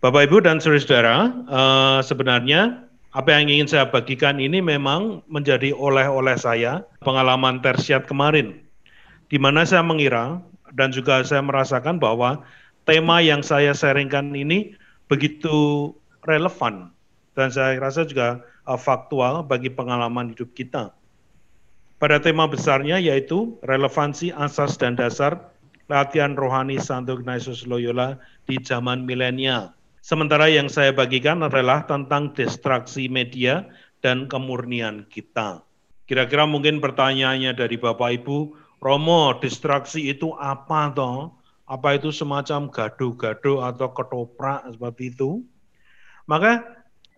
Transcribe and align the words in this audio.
Bapak 0.00 0.32
Ibu 0.32 0.40
dan 0.40 0.56
saudara-saudara, 0.64 1.44
uh, 1.44 2.00
sebenarnya 2.00 2.88
apa 3.12 3.36
yang 3.36 3.52
ingin 3.52 3.68
saya 3.68 3.84
bagikan 3.84 4.40
ini 4.40 4.56
memang 4.64 5.20
menjadi 5.28 5.76
oleh-oleh 5.76 6.40
saya 6.40 6.88
pengalaman 7.04 7.60
tersiat 7.60 8.08
kemarin, 8.08 8.64
di 9.28 9.36
mana 9.36 9.60
saya 9.68 9.84
mengira 9.84 10.40
dan 10.72 10.88
juga 10.88 11.20
saya 11.20 11.44
merasakan 11.44 12.00
bahwa 12.00 12.40
tema 12.88 13.20
yang 13.20 13.44
saya 13.44 13.76
sharingkan 13.76 14.32
ini 14.32 14.72
begitu 15.12 15.92
relevan 16.24 16.88
dan 17.36 17.52
saya 17.52 17.76
rasa 17.76 18.08
juga 18.08 18.40
uh, 18.64 18.80
faktual 18.80 19.44
bagi 19.44 19.68
pengalaman 19.68 20.32
hidup 20.32 20.48
kita. 20.56 20.96
Pada 22.00 22.16
tema 22.16 22.48
besarnya 22.48 22.96
yaitu 22.96 23.60
relevansi 23.68 24.32
asas 24.32 24.80
dan 24.80 24.96
dasar 24.96 25.52
latihan 25.92 26.32
rohani 26.40 26.80
Santo 26.80 27.20
Ignatius 27.20 27.68
Loyola 27.68 28.16
di 28.48 28.56
zaman 28.64 29.04
milenial 29.04 29.76
Sementara 30.00 30.48
yang 30.48 30.72
saya 30.72 30.96
bagikan 30.96 31.44
adalah 31.44 31.84
tentang 31.84 32.32
distraksi 32.32 33.04
media 33.12 33.68
dan 34.00 34.24
kemurnian 34.32 35.04
kita. 35.12 35.60
Kira-kira 36.08 36.48
mungkin 36.48 36.80
pertanyaannya 36.80 37.52
dari 37.52 37.76
Bapak 37.76 38.24
Ibu, 38.24 38.38
Romo, 38.80 39.36
distraksi 39.36 40.08
itu 40.08 40.32
apa 40.40 40.88
toh? 40.96 41.36
Apa 41.68 42.00
itu 42.00 42.10
semacam 42.10 42.72
gaduh-gaduh 42.72 43.62
atau 43.62 43.92
ketoprak 43.94 44.66
seperti 44.72 45.14
itu? 45.14 45.44
Maka 46.26 46.64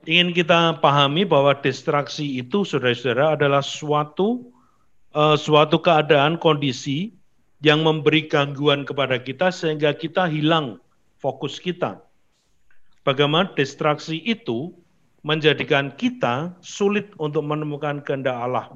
ingin 0.04 0.34
kita 0.34 0.82
pahami 0.82 1.22
bahwa 1.22 1.54
distraksi 1.56 2.36
itu 2.36 2.66
saudara-saudara 2.66 3.38
adalah 3.38 3.62
suatu 3.64 4.52
uh, 5.14 5.38
suatu 5.38 5.78
keadaan 5.80 6.36
kondisi 6.36 7.14
yang 7.62 7.86
memberi 7.86 8.26
gangguan 8.26 8.82
kepada 8.82 9.22
kita 9.22 9.54
sehingga 9.54 9.94
kita 9.94 10.26
hilang 10.26 10.82
fokus 11.22 11.62
kita 11.62 12.02
bagaimana 13.02 13.50
distraksi 13.54 14.22
itu 14.22 14.74
menjadikan 15.22 15.94
kita 15.94 16.50
sulit 16.62 17.10
untuk 17.18 17.46
menemukan 17.46 18.02
kehendak 18.02 18.34
Allah. 18.34 18.66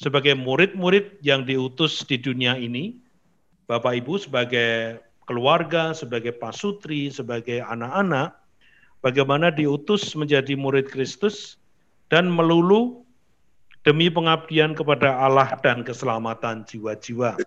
Sebagai 0.00 0.34
murid-murid 0.34 1.20
yang 1.20 1.44
diutus 1.44 2.02
di 2.08 2.16
dunia 2.16 2.56
ini, 2.56 2.96
Bapak 3.68 4.02
Ibu 4.02 4.18
sebagai 4.18 4.98
keluarga, 5.28 5.94
sebagai 5.94 6.34
pasutri, 6.34 7.12
sebagai 7.12 7.62
anak-anak, 7.62 8.34
bagaimana 9.04 9.52
diutus 9.52 10.16
menjadi 10.18 10.58
murid 10.58 10.90
Kristus 10.90 11.60
dan 12.10 12.26
melulu 12.26 13.04
demi 13.86 14.08
pengabdian 14.10 14.74
kepada 14.74 15.14
Allah 15.22 15.54
dan 15.60 15.86
keselamatan 15.86 16.66
jiwa-jiwa. 16.66 17.38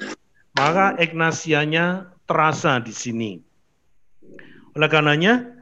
Maka 0.56 0.96
Ignasianya 1.02 2.08
terasa 2.30 2.80
di 2.80 2.94
sini. 2.96 3.32
Oleh 4.76 4.88
karenanya, 4.92 5.55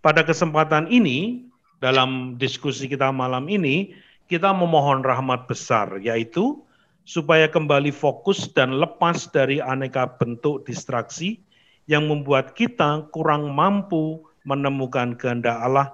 pada 0.00 0.24
kesempatan 0.24 0.88
ini, 0.88 1.48
dalam 1.80 2.36
diskusi 2.36 2.88
kita 2.88 3.12
malam 3.12 3.48
ini, 3.48 3.96
kita 4.28 4.52
memohon 4.52 5.04
rahmat 5.04 5.48
besar, 5.48 5.96
yaitu 6.00 6.60
supaya 7.08 7.48
kembali 7.48 7.90
fokus 7.90 8.48
dan 8.52 8.76
lepas 8.76 9.28
dari 9.32 9.58
aneka 9.58 10.06
bentuk 10.20 10.64
distraksi 10.68 11.40
yang 11.88 12.06
membuat 12.06 12.54
kita 12.54 13.08
kurang 13.10 13.50
mampu 13.50 14.22
menemukan 14.46 15.16
kehendak 15.16 15.58
Allah 15.58 15.90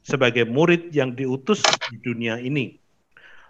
sebagai 0.00 0.48
murid 0.48 0.90
yang 0.96 1.12
diutus 1.12 1.60
di 1.92 2.00
dunia 2.00 2.40
ini. 2.40 2.80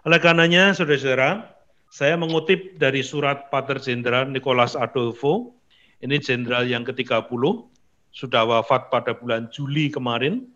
Oleh 0.03 0.19
karenanya, 0.19 0.73
saudara-saudara, 0.75 1.47
saya 1.93 2.17
mengutip 2.19 2.75
dari 2.81 3.05
surat 3.05 3.47
Pater 3.53 3.79
Jenderal 3.79 4.27
Nicholas 4.27 4.75
Adolfo, 4.75 5.55
ini 6.01 6.17
jenderal 6.17 6.65
yang 6.65 6.81
ke-30, 6.81 7.29
sudah 8.11 8.43
wafat 8.43 8.91
pada 8.91 9.15
bulan 9.15 9.47
Juli 9.51 9.91
kemarin, 9.91 10.47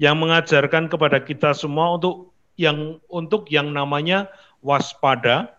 yang 0.00 0.18
mengajarkan 0.18 0.88
kepada 0.88 1.22
kita 1.22 1.52
semua 1.52 1.96
untuk 1.96 2.32
yang 2.56 3.00
untuk 3.08 3.48
yang 3.48 3.70
namanya 3.72 4.28
waspada 4.64 5.56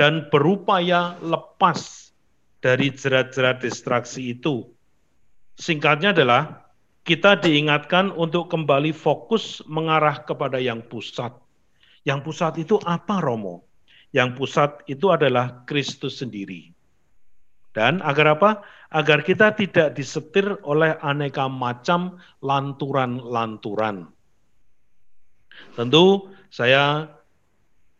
dan 0.00 0.28
berupaya 0.32 1.16
lepas 1.20 2.12
dari 2.64 2.92
jerat-jerat 2.92 3.60
distraksi 3.60 4.36
itu. 4.36 4.68
Singkatnya 5.60 6.16
adalah 6.16 6.70
kita 7.04 7.36
diingatkan 7.40 8.12
untuk 8.12 8.52
kembali 8.52 8.92
fokus 8.92 9.64
mengarah 9.68 10.24
kepada 10.24 10.60
yang 10.60 10.84
pusat. 10.84 11.32
Yang 12.04 12.20
pusat 12.24 12.52
itu 12.60 12.76
apa 12.80 13.20
Romo? 13.20 13.64
Yang 14.12 14.40
pusat 14.40 14.70
itu 14.88 15.12
adalah 15.12 15.64
Kristus 15.68 16.20
sendiri. 16.20 16.72
Dan 17.80 18.04
agar 18.04 18.36
apa? 18.36 18.60
Agar 18.92 19.24
kita 19.24 19.56
tidak 19.56 19.96
disetir 19.96 20.44
oleh 20.68 21.00
aneka 21.00 21.48
macam 21.48 22.20
lanturan-lanturan. 22.44 24.12
Tentu 25.80 26.28
saya 26.52 27.08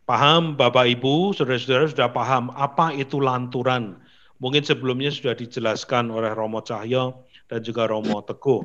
paham 0.05 0.53
Bapak 0.53 0.85
Ibu, 0.85 1.33
saudara-saudara 1.33 1.89
sudah 1.89 2.13
paham 2.13 2.53
apa 2.53 2.93
itu 2.93 3.17
lanturan. 3.17 3.97
Mungkin 4.37 4.61
sebelumnya 4.61 5.09
sudah 5.09 5.33
dijelaskan 5.33 6.13
oleh 6.13 6.29
Romo 6.37 6.61
Cahyo 6.61 7.25
dan 7.49 7.65
juga 7.65 7.89
Romo 7.89 8.21
Teguh. 8.21 8.61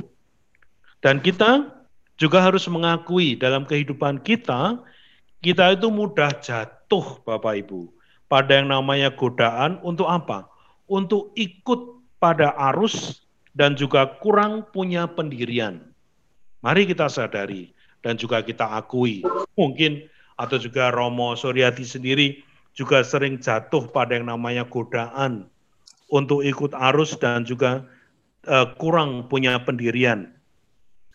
Dan 1.01 1.25
kita 1.25 1.65
juga 2.21 2.45
harus 2.45 2.69
mengakui 2.69 3.41
dalam 3.41 3.65
kehidupan 3.65 4.21
kita, 4.21 4.85
kita 5.41 5.81
itu 5.81 5.89
mudah 5.89 6.29
jatuh 6.45 7.25
Bapak 7.25 7.65
Ibu 7.65 7.89
pada 8.29 8.61
yang 8.61 8.69
namanya 8.69 9.09
godaan 9.17 9.81
untuk 9.81 10.13
apa? 10.13 10.56
Untuk 10.87 11.35
ikut 11.35 12.03
pada 12.23 12.55
arus 12.73 13.27
dan 13.55 13.75
juga 13.75 14.19
kurang 14.23 14.67
punya 14.71 15.07
pendirian. 15.11 15.83
Mari 16.63 16.89
kita 16.89 17.07
sadari 17.11 17.73
dan 18.03 18.19
juga 18.19 18.43
kita 18.43 18.79
akui. 18.79 19.23
Mungkin 19.59 20.07
atau 20.37 20.61
juga 20.61 20.93
Romo 20.93 21.33
Suryati 21.35 21.83
sendiri 21.83 22.45
juga 22.77 23.01
sering 23.01 23.41
jatuh 23.41 23.89
pada 23.89 24.15
yang 24.21 24.29
namanya 24.29 24.69
godaan 24.69 25.49
untuk 26.13 26.45
ikut 26.45 26.77
arus 26.93 27.17
dan 27.17 27.43
juga 27.43 27.83
uh, 28.47 28.69
kurang 28.77 29.27
punya 29.27 29.59
pendirian. 29.65 30.31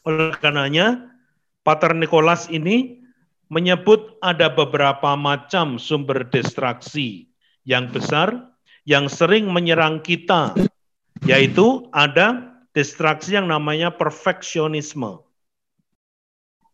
Oleh 0.04 0.34
karenanya, 0.42 1.14
Pater 1.62 1.94
Nikolas 1.94 2.50
ini 2.50 3.00
menyebut 3.54 4.18
ada 4.26 4.50
beberapa 4.50 5.14
macam 5.14 5.78
sumber 5.78 6.26
distraksi 6.26 7.30
yang 7.70 7.94
besar 7.94 8.51
yang 8.88 9.06
sering 9.08 9.50
menyerang 9.50 10.02
kita, 10.02 10.58
yaitu 11.26 11.86
ada 11.94 12.58
distraksi 12.74 13.38
yang 13.38 13.46
namanya 13.46 13.94
perfeksionisme. 13.94 15.22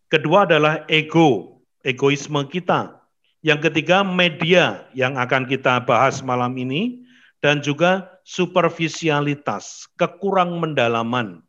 Kedua 0.07 0.47
adalah 0.47 0.88
ego, 0.88 1.59
egoisme 1.84 2.47
kita. 2.47 2.96
Yang 3.44 3.69
ketiga 3.72 4.01
media 4.07 4.88
yang 4.96 5.19
akan 5.19 5.46
kita 5.46 5.84
bahas 5.84 6.23
malam 6.23 6.56
ini 6.56 7.03
dan 7.44 7.59
juga 7.59 8.17
superficialitas, 8.23 9.88
kekurang 10.00 10.57
mendalaman. 10.57 11.44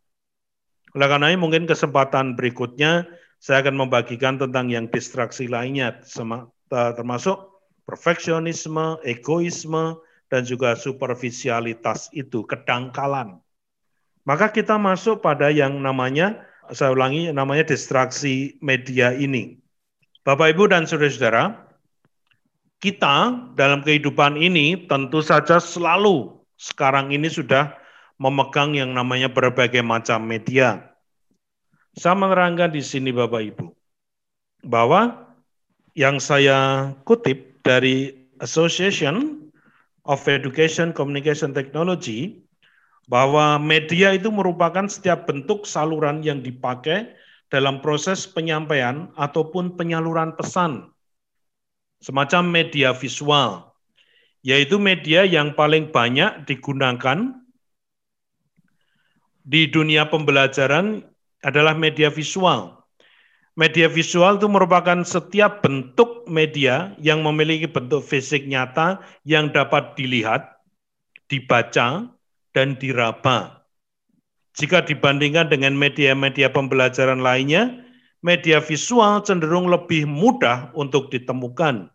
Oleh 0.94 1.08
karena 1.08 1.30
ini 1.30 1.38
mungkin 1.38 1.64
kesempatan 1.70 2.34
berikutnya 2.34 3.06
saya 3.38 3.62
akan 3.62 3.86
membagikan 3.86 4.34
tentang 4.34 4.66
yang 4.66 4.90
distraksi 4.90 5.46
lainnya 5.46 6.02
termasuk 6.70 7.38
perfeksionisme, 7.86 8.98
egoisme, 9.06 9.96
dan 10.28 10.44
juga 10.44 10.76
superficialitas 10.76 12.12
itu, 12.12 12.44
kedangkalan. 12.44 13.40
Maka 14.28 14.52
kita 14.52 14.76
masuk 14.76 15.24
pada 15.24 15.48
yang 15.48 15.80
namanya, 15.80 16.44
saya 16.72 16.92
ulangi, 16.92 17.32
namanya 17.32 17.64
distraksi 17.64 18.60
media 18.60 19.16
ini. 19.16 19.56
Bapak, 20.22 20.52
Ibu, 20.52 20.68
dan 20.68 20.84
saudara-saudara, 20.84 21.56
kita 22.78 23.48
dalam 23.56 23.80
kehidupan 23.80 24.36
ini 24.36 24.86
tentu 24.86 25.24
saja 25.24 25.58
selalu 25.58 26.38
sekarang 26.60 27.10
ini 27.10 27.26
sudah 27.26 27.74
memegang 28.18 28.74
yang 28.74 28.92
namanya 28.92 29.30
berbagai 29.30 29.80
macam 29.80 30.22
media. 30.26 30.92
Saya 31.96 32.14
menerangkan 32.14 32.70
di 32.70 32.82
sini 32.84 33.10
Bapak 33.10 33.42
Ibu, 33.54 33.66
bahwa 34.66 35.26
yang 35.96 36.22
saya 36.22 36.92
kutip 37.02 37.62
dari 37.66 38.14
Association 38.38 39.47
of 40.08 40.24
Education 40.24 40.96
Communication 40.96 41.52
Technology 41.52 42.40
bahwa 43.08 43.60
media 43.60 44.16
itu 44.16 44.32
merupakan 44.32 44.88
setiap 44.88 45.28
bentuk 45.28 45.68
saluran 45.68 46.24
yang 46.24 46.40
dipakai 46.40 47.12
dalam 47.52 47.80
proses 47.84 48.24
penyampaian 48.24 49.12
ataupun 49.16 49.76
penyaluran 49.76 50.32
pesan. 50.36 50.92
Semacam 52.00 52.48
media 52.48 52.94
visual, 52.96 53.74
yaitu 54.44 54.80
media 54.80 55.28
yang 55.28 55.52
paling 55.52 55.90
banyak 55.90 56.46
digunakan 56.46 57.36
di 59.42 59.66
dunia 59.66 60.06
pembelajaran 60.06 61.02
adalah 61.42 61.74
media 61.74 62.12
visual. 62.12 62.77
Media 63.58 63.90
visual 63.90 64.38
itu 64.38 64.46
merupakan 64.46 65.02
setiap 65.02 65.66
bentuk 65.66 66.30
media 66.30 66.94
yang 67.02 67.26
memiliki 67.26 67.66
bentuk 67.66 68.06
fisik 68.06 68.46
nyata 68.46 69.02
yang 69.26 69.50
dapat 69.50 69.98
dilihat, 69.98 70.62
dibaca, 71.26 72.06
dan 72.54 72.78
diraba. 72.78 73.66
Jika 74.54 74.86
dibandingkan 74.86 75.50
dengan 75.50 75.74
media-media 75.74 76.54
pembelajaran 76.54 77.18
lainnya, 77.18 77.82
media 78.22 78.62
visual 78.62 79.26
cenderung 79.26 79.66
lebih 79.66 80.06
mudah 80.06 80.70
untuk 80.78 81.10
ditemukan. 81.10 81.90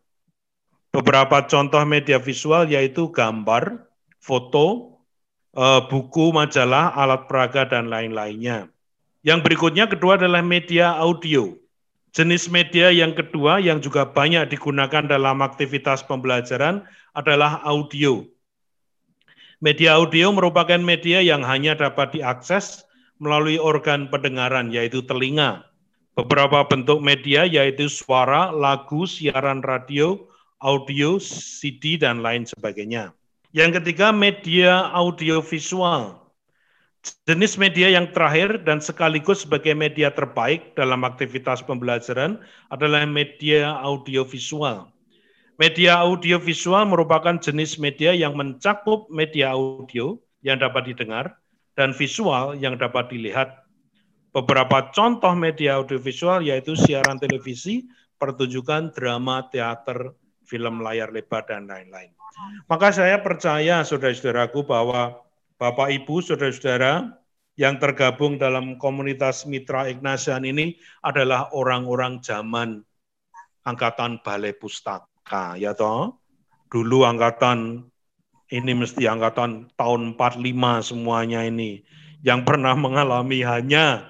Beberapa 0.91 1.47
contoh 1.47 1.87
media 1.87 2.19
visual 2.19 2.67
yaitu 2.67 3.07
gambar, 3.07 3.87
foto, 4.19 4.99
eh, 5.55 5.81
buku, 5.87 6.35
majalah, 6.35 6.91
alat 6.91 7.23
peraga, 7.31 7.71
dan 7.71 7.87
lain-lainnya. 7.87 8.72
Yang 9.23 9.39
berikutnya 9.47 9.87
kedua 9.87 10.19
adalah 10.19 10.43
media 10.43 10.99
audio. 10.99 11.55
Jenis 12.11 12.51
media 12.51 12.91
yang 12.91 13.15
kedua 13.15 13.57
yang 13.57 13.79
juga 13.79 14.03
banyak 14.05 14.51
digunakan 14.51 15.07
dalam 15.07 15.39
aktivitas 15.39 16.03
pembelajaran 16.03 16.83
adalah 17.15 17.63
audio. 17.63 18.27
Media 19.63 19.95
audio 19.95 20.35
merupakan 20.35 20.77
media 20.77 21.23
yang 21.23 21.39
hanya 21.39 21.71
dapat 21.71 22.19
diakses 22.19 22.83
melalui 23.23 23.55
organ 23.55 24.11
pendengaran, 24.11 24.67
yaitu 24.75 24.99
telinga. 25.07 25.63
Beberapa 26.19 26.67
bentuk 26.67 26.99
media 26.99 27.47
yaitu 27.47 27.87
suara, 27.87 28.51
lagu, 28.51 29.07
siaran 29.07 29.63
radio, 29.63 30.19
audio, 30.59 31.15
CD, 31.17 31.95
dan 31.95 32.19
lain 32.19 32.43
sebagainya. 32.43 33.15
Yang 33.55 33.79
ketiga, 33.81 34.11
media 34.11 34.91
audio 34.91 35.39
visual. 35.39 36.22
Jenis 37.03 37.59
media 37.59 37.91
yang 37.91 38.15
terakhir 38.15 38.63
dan 38.63 38.79
sekaligus 38.79 39.43
sebagai 39.43 39.75
media 39.75 40.07
terbaik 40.07 40.71
dalam 40.79 41.03
aktivitas 41.03 41.59
pembelajaran 41.59 42.39
adalah 42.71 43.03
media 43.03 43.75
audiovisual. 43.83 44.87
Media 45.59 45.99
audiovisual 45.99 46.87
merupakan 46.87 47.35
jenis 47.35 47.75
media 47.75 48.15
yang 48.15 48.39
mencakup 48.39 49.11
media 49.11 49.51
audio 49.51 50.15
yang 50.47 50.63
dapat 50.63 50.95
didengar 50.95 51.35
dan 51.75 51.91
visual 51.91 52.55
yang 52.55 52.79
dapat 52.79 53.11
dilihat. 53.11 53.67
Beberapa 54.31 54.89
contoh 54.95 55.35
media 55.35 55.83
audiovisual 55.83 56.39
yaitu 56.39 56.73
siaran 56.73 57.19
televisi, 57.19 57.83
pertunjukan, 58.15 58.95
drama, 58.95 59.43
teater, 59.51 60.15
film 60.47 60.79
layar 60.79 61.11
lebar, 61.11 61.43
dan 61.45 61.67
lain-lain. 61.67 62.15
Maka 62.65 62.95
saya 62.95 63.21
percaya, 63.21 63.85
saudara-saudaraku, 63.85 64.65
bahwa 64.65 65.21
Bapak 65.57 65.93
Ibu, 65.93 66.25
saudara-saudara 66.25 67.13
yang 67.53 67.77
tergabung 67.77 68.41
dalam 68.41 68.81
komunitas 68.81 69.45
Mitra 69.45 69.85
Ignasian 69.85 70.41
ini 70.41 70.81
adalah 71.05 71.53
orang-orang 71.53 72.17
zaman 72.25 72.81
angkatan 73.61 74.17
balai 74.25 74.57
pustaka, 74.57 75.53
ya 75.61 75.77
toh. 75.77 76.17
Dulu 76.73 77.05
angkatan 77.05 77.85
ini 78.49 78.73
mesti 78.73 79.05
angkatan 79.05 79.69
tahun 79.77 80.17
45 80.17 80.89
semuanya 80.89 81.45
ini 81.45 81.85
yang 82.25 82.41
pernah 82.41 82.73
mengalami 82.73 83.45
hanya 83.45 84.09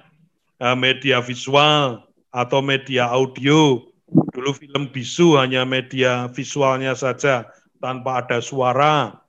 eh, 0.56 0.76
media 0.76 1.20
visual 1.20 2.08
atau 2.32 2.60
media 2.64 3.12
audio. 3.12 3.84
Dulu 4.08 4.50
film 4.56 4.88
bisu 4.88 5.36
hanya 5.36 5.68
media 5.68 6.32
visualnya 6.32 6.96
saja 6.96 7.52
tanpa 7.84 8.24
ada 8.24 8.40
suara 8.40 9.23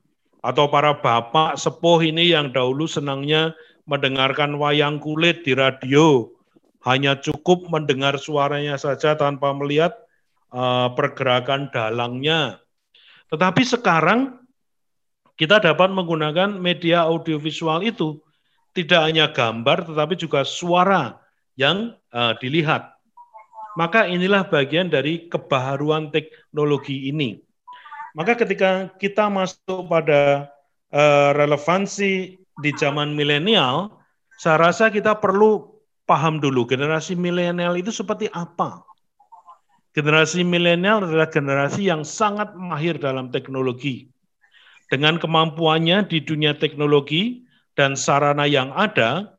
atau 0.45 0.69
para 0.69 0.93
bapak 0.93 1.57
sepuh 1.57 2.05
ini 2.05 2.29
yang 2.29 2.53
dahulu 2.53 2.85
senangnya 2.85 3.57
mendengarkan 3.89 4.61
wayang 4.61 5.01
kulit 5.01 5.41
di 5.41 5.57
radio, 5.57 6.29
hanya 6.85 7.17
cukup 7.17 7.65
mendengar 7.65 8.21
suaranya 8.21 8.77
saja 8.77 9.17
tanpa 9.17 9.57
melihat 9.57 9.97
uh, 10.53 10.93
pergerakan 10.93 11.73
dalangnya. 11.73 12.61
Tetapi 13.33 13.61
sekarang 13.65 14.37
kita 15.33 15.57
dapat 15.57 15.89
menggunakan 15.89 16.53
media 16.61 17.09
audiovisual 17.09 17.81
itu 17.81 18.21
tidak 18.77 19.01
hanya 19.01 19.33
gambar 19.33 19.87
tetapi 19.89 20.13
juga 20.13 20.45
suara 20.45 21.17
yang 21.57 21.97
uh, 22.13 22.37
dilihat. 22.37 22.93
Maka 23.75 24.07
inilah 24.07 24.47
bagian 24.47 24.87
dari 24.93 25.27
kebaharuan 25.27 26.13
teknologi 26.13 27.11
ini. 27.11 27.44
Maka 28.15 28.39
ketika 28.39 28.95
kita 28.95 29.27
masuk 29.27 29.91
pada 29.91 30.47
uh, 30.95 31.35
relevansi 31.35 32.39
di 32.63 32.71
zaman 32.79 33.11
milenial, 33.11 33.91
saya 34.39 34.71
rasa 34.71 34.87
kita 34.87 35.19
perlu 35.19 35.67
paham 36.07 36.39
dulu 36.39 36.63
generasi 36.63 37.11
milenial 37.19 37.75
itu 37.75 37.91
seperti 37.91 38.31
apa. 38.31 38.87
Generasi 39.91 40.47
milenial 40.47 41.03
adalah 41.03 41.27
generasi 41.27 41.91
yang 41.91 42.07
sangat 42.07 42.55
mahir 42.55 42.95
dalam 42.95 43.35
teknologi. 43.35 44.07
Dengan 44.87 45.19
kemampuannya 45.19 46.07
di 46.07 46.23
dunia 46.23 46.55
teknologi 46.55 47.43
dan 47.75 47.99
sarana 47.99 48.47
yang 48.47 48.71
ada, 48.75 49.35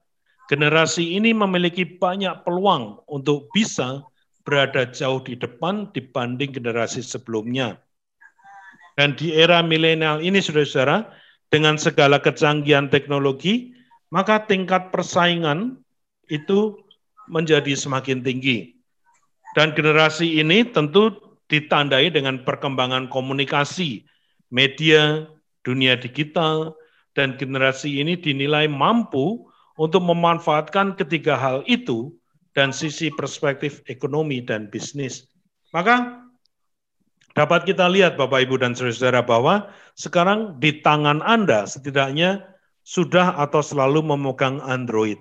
generasi 0.52 1.16
ini 1.16 1.32
memiliki 1.32 1.96
banyak 1.96 2.44
peluang 2.44 3.00
untuk 3.08 3.48
bisa 3.56 4.04
berada 4.44 4.84
jauh 4.92 5.24
di 5.24 5.32
depan 5.32 5.88
dibanding 5.96 6.52
generasi 6.52 7.00
sebelumnya. 7.00 7.80
Dan 8.96 9.12
di 9.14 9.36
era 9.36 9.60
milenial 9.60 10.24
ini, 10.24 10.40
saudara-saudara, 10.40 11.12
dengan 11.52 11.76
segala 11.76 12.16
kecanggihan 12.18 12.88
teknologi, 12.88 13.76
maka 14.08 14.40
tingkat 14.48 14.88
persaingan 14.88 15.76
itu 16.32 16.80
menjadi 17.28 17.76
semakin 17.76 18.24
tinggi. 18.24 18.74
Dan 19.54 19.72
generasi 19.76 20.40
ini 20.40 20.64
tentu 20.68 21.12
ditandai 21.48 22.10
dengan 22.10 22.42
perkembangan 22.42 23.08
komunikasi, 23.12 24.04
media, 24.50 25.28
dunia 25.62 25.94
digital, 25.96 26.74
dan 27.16 27.38
generasi 27.40 28.02
ini 28.02 28.18
dinilai 28.18 28.68
mampu 28.68 29.48
untuk 29.80 30.04
memanfaatkan 30.04 30.96
ketiga 30.96 31.36
hal 31.36 31.64
itu 31.68 32.12
dan 32.56 32.72
sisi 32.72 33.12
perspektif 33.12 33.84
ekonomi 33.88 34.40
dan 34.40 34.68
bisnis. 34.72 35.28
Maka 35.72 36.25
dapat 37.36 37.68
kita 37.68 37.84
lihat 37.92 38.16
Bapak 38.16 38.48
Ibu 38.48 38.56
dan 38.64 38.72
Saudara 38.72 39.20
bahwa 39.20 39.68
sekarang 39.92 40.56
di 40.56 40.80
tangan 40.80 41.20
Anda 41.20 41.68
setidaknya 41.68 42.48
sudah 42.80 43.36
atau 43.36 43.60
selalu 43.60 44.00
memegang 44.00 44.64
Android. 44.64 45.20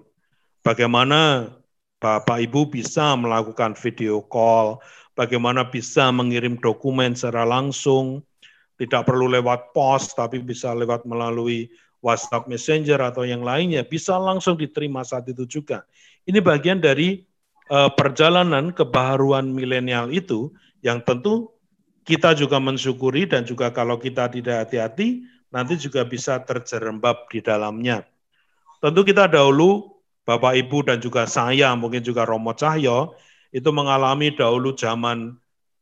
Bagaimana 0.63 1.51
Bapak 1.99 2.39
Ibu 2.47 2.71
bisa 2.71 3.19
melakukan 3.19 3.75
video 3.75 4.23
call, 4.23 4.79
bagaimana 5.19 5.67
bisa 5.67 6.07
mengirim 6.15 6.55
dokumen 6.55 7.19
secara 7.19 7.43
langsung, 7.43 8.23
tidak 8.79 9.07
perlu 9.07 9.27
lewat 9.27 9.75
pos 9.75 10.15
tapi 10.15 10.39
bisa 10.39 10.71
lewat 10.71 11.03
melalui 11.03 11.67
WhatsApp 11.99 12.45
Messenger 12.45 13.01
atau 13.01 13.25
yang 13.25 13.41
lainnya, 13.41 13.81
bisa 13.81 14.15
langsung 14.15 14.55
diterima 14.55 15.01
saat 15.01 15.25
itu 15.25 15.43
juga. 15.49 15.83
Ini 16.29 16.37
bagian 16.39 16.77
dari 16.77 17.25
uh, 17.73 17.89
perjalanan 17.91 18.69
kebaharuan 18.71 19.49
milenial 19.49 20.13
itu 20.13 20.53
yang 20.85 21.01
tentu 21.01 21.54
kita 22.05 22.37
juga 22.37 22.61
mensyukuri 22.61 23.25
dan 23.25 23.41
juga 23.43 23.73
kalau 23.73 23.97
kita 23.97 24.29
tidak 24.29 24.69
hati-hati, 24.69 25.25
nanti 25.49 25.73
juga 25.81 26.05
bisa 26.05 26.37
terjerembab 26.37 27.25
di 27.33 27.41
dalamnya. 27.41 28.05
Tentu 28.77 29.01
kita 29.01 29.25
dahulu, 29.25 29.97
Bapak 30.21 30.53
Ibu 30.53 30.85
dan 30.85 31.01
juga 31.01 31.25
saya, 31.25 31.73
mungkin 31.73 32.05
juga 32.05 32.21
Romo 32.21 32.53
Cahyo, 32.53 33.17
itu 33.49 33.65
mengalami 33.73 34.29
dahulu 34.37 34.77
zaman 34.77 35.33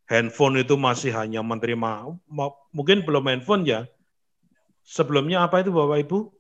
handphone 0.08 0.64
itu 0.64 0.80
masih 0.80 1.12
hanya 1.12 1.44
menerima, 1.44 2.16
mungkin 2.72 3.04
belum 3.04 3.28
handphone 3.28 3.68
ya. 3.68 3.84
Sebelumnya 4.88 5.44
apa 5.44 5.60
itu 5.60 5.76
Bapak 5.76 6.08
Ibu? 6.08 6.32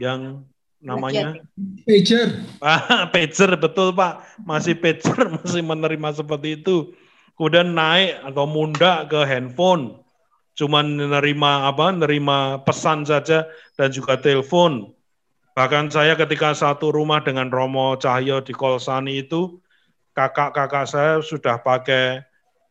Yang 0.00 0.48
namanya? 0.80 1.36
Pager. 1.84 2.40
Ah, 2.64 3.04
pager, 3.12 3.52
betul 3.60 3.92
Pak. 3.92 4.40
Masih 4.48 4.72
pager, 4.80 5.28
masih 5.36 5.60
menerima 5.60 6.24
seperti 6.24 6.56
itu 6.56 6.96
kemudian 7.36 7.76
naik 7.76 8.20
atau 8.24 8.44
munda 8.48 9.04
ke 9.06 9.22
handphone, 9.28 10.00
cuman 10.56 10.96
menerima 10.96 11.52
apa, 11.70 11.92
nerima 11.92 12.64
pesan 12.64 13.04
saja 13.04 13.44
dan 13.76 13.92
juga 13.92 14.16
telepon. 14.16 14.96
Bahkan 15.56 15.88
saya 15.88 16.16
ketika 16.16 16.52
satu 16.52 16.92
rumah 16.92 17.24
dengan 17.24 17.48
Romo 17.48 17.96
Cahyo 17.96 18.44
di 18.44 18.52
Kolsani 18.52 19.24
itu, 19.24 19.60
kakak-kakak 20.16 20.84
saya 20.88 21.20
sudah 21.20 21.60
pakai 21.60 22.24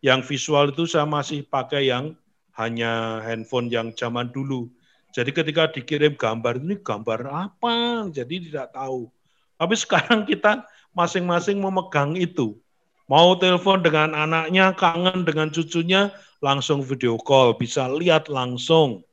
yang 0.05 0.21
visual 0.21 0.69
itu 0.69 0.85
saya 0.85 1.05
masih 1.05 1.45
pakai 1.45 1.89
yang 1.89 2.13
hanya 2.57 3.21
handphone 3.25 3.69
yang 3.73 3.89
zaman 3.93 4.29
dulu. 4.29 4.69
Jadi 5.15 5.31
ketika 5.31 5.71
dikirim 5.71 6.13
gambar 6.13 6.59
ini 6.59 6.77
gambar 6.77 7.19
apa, 7.31 8.05
jadi 8.11 8.35
tidak 8.37 8.67
tahu. 8.75 9.09
Tapi 9.55 9.75
sekarang 9.79 10.27
kita 10.29 10.67
masing-masing 10.91 11.57
memegang 11.57 12.13
itu. 12.19 12.59
Mau 13.05 13.37
telepon 13.37 13.85
dengan 13.85 14.17
anaknya, 14.17 14.73
kangen 14.73 15.21
dengan 15.21 15.53
cucunya, 15.53 16.09
langsung 16.41 16.81
video 16.81 17.21
call, 17.21 17.53
bisa 17.53 17.85
lihat 17.85 18.27
langsung. 18.33 19.05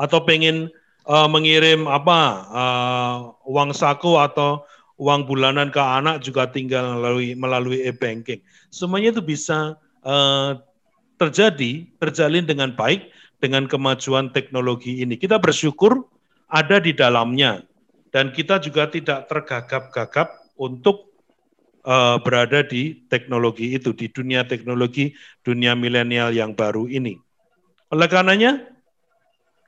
Atau 0.00 0.24
pengen 0.24 0.72
uh, 1.04 1.28
mengirim 1.28 1.84
apa 1.84 2.18
uh, 2.48 3.16
uang 3.44 3.76
saku 3.76 4.16
atau 4.16 4.64
uang 4.96 5.28
bulanan 5.28 5.68
ke 5.68 5.78
anak 5.78 6.24
juga 6.24 6.48
tinggal 6.48 6.96
melalui 6.96 7.36
melalui 7.36 7.78
e-banking. 7.84 8.40
Semuanya 8.72 9.12
itu 9.12 9.22
bisa 9.22 9.76
uh, 10.02 10.56
terjadi, 11.20 11.84
terjalin 12.00 12.48
dengan 12.48 12.72
baik 12.72 13.12
dengan 13.44 13.68
kemajuan 13.68 14.32
teknologi 14.32 15.04
ini. 15.04 15.20
Kita 15.20 15.36
bersyukur 15.36 16.00
ada 16.48 16.80
di 16.80 16.96
dalamnya. 16.96 17.60
dan 18.14 18.30
kita 18.30 18.62
juga 18.62 18.86
tidak 18.86 19.26
tergagap-gagap 19.26 20.54
untuk 20.54 21.13
uh, 21.84 22.16
berada 22.20 22.64
di 22.64 23.04
teknologi 23.08 23.76
itu, 23.76 23.92
di 23.92 24.10
dunia 24.10 24.44
teknologi, 24.44 25.12
dunia 25.44 25.76
milenial 25.76 26.32
yang 26.32 26.56
baru 26.56 26.88
ini. 26.88 27.20
Oleh 27.92 28.08
karenanya, 28.10 28.64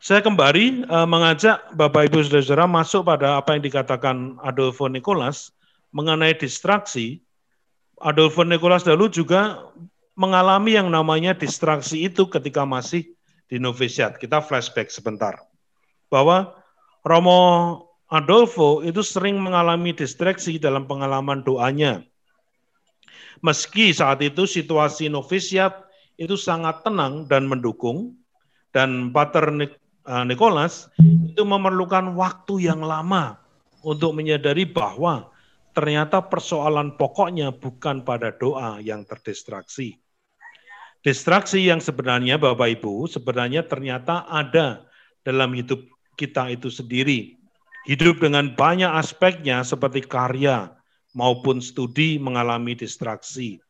saya 0.00 0.20
kembali 0.24 0.88
uh, 0.88 1.08
mengajak 1.08 1.72
Bapak 1.76 2.12
Ibu 2.12 2.26
Saudara-saudara 2.26 2.66
masuk 2.68 3.06
pada 3.06 3.40
apa 3.40 3.56
yang 3.56 3.62
dikatakan 3.64 4.36
Adolfo 4.42 4.88
Nicholas 4.90 5.52
mengenai 5.94 6.36
distraksi. 6.36 7.22
Adolfo 8.02 8.44
Nicholas 8.44 8.84
dahulu 8.84 9.08
juga 9.08 9.72
mengalami 10.16 10.76
yang 10.76 10.92
namanya 10.92 11.32
distraksi 11.32 12.08
itu 12.08 12.28
ketika 12.28 12.64
masih 12.68 13.08
di 13.48 13.56
novisiat. 13.56 14.20
Kita 14.20 14.44
flashback 14.44 14.92
sebentar. 14.92 15.40
Bahwa 16.12 16.52
Romo 17.06 17.85
Adolfo 18.06 18.86
itu 18.86 19.02
sering 19.02 19.34
mengalami 19.42 19.90
distraksi 19.90 20.62
dalam 20.62 20.86
pengalaman 20.86 21.42
doanya. 21.42 22.06
Meski 23.42 23.90
saat 23.90 24.22
itu 24.22 24.46
situasi 24.46 25.10
novisiat 25.10 25.90
itu 26.14 26.38
sangat 26.38 26.86
tenang 26.86 27.26
dan 27.26 27.50
mendukung, 27.50 28.14
dan 28.70 29.10
Pater 29.10 29.52
eh, 29.58 30.24
Nicholas 30.24 30.86
itu 31.02 31.42
memerlukan 31.42 32.14
waktu 32.14 32.70
yang 32.70 32.80
lama 32.80 33.42
untuk 33.82 34.14
menyadari 34.16 34.64
bahwa 34.64 35.28
ternyata 35.76 36.24
persoalan 36.24 36.96
pokoknya 36.96 37.52
bukan 37.52 38.06
pada 38.06 38.32
doa 38.32 38.80
yang 38.80 39.04
terdistraksi. 39.04 40.00
Distraksi 41.04 41.62
yang 41.62 41.78
sebenarnya 41.78 42.40
Bapak 42.40 42.80
Ibu 42.80 43.06
sebenarnya 43.06 43.66
ternyata 43.66 44.26
ada 44.26 44.88
dalam 45.22 45.52
hidup 45.54 45.84
kita 46.16 46.48
itu 46.50 46.72
sendiri 46.72 47.35
Hidup 47.86 48.18
dengan 48.18 48.50
banyak 48.50 48.90
aspeknya 48.90 49.62
seperti 49.62 50.02
karya 50.02 50.74
maupun 51.14 51.62
studi 51.62 52.18
mengalami 52.18 52.74
distraksi. 52.74 53.62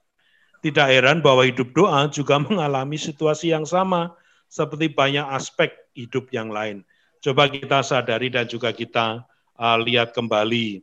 Tidak 0.64 0.88
heran 0.88 1.20
bahwa 1.20 1.44
hidup 1.44 1.76
doa 1.76 2.08
juga 2.08 2.40
mengalami 2.48 2.96
situasi 2.96 3.52
yang 3.52 3.68
sama 3.68 4.16
seperti 4.48 4.88
banyak 4.88 5.26
aspek 5.36 5.68
hidup 5.92 6.32
yang 6.32 6.48
lain. 6.48 6.80
Coba 7.20 7.52
kita 7.52 7.84
sadari 7.84 8.32
dan 8.32 8.48
juga 8.48 8.72
kita 8.72 9.20
uh, 9.60 9.78
lihat 9.84 10.16
kembali. 10.16 10.80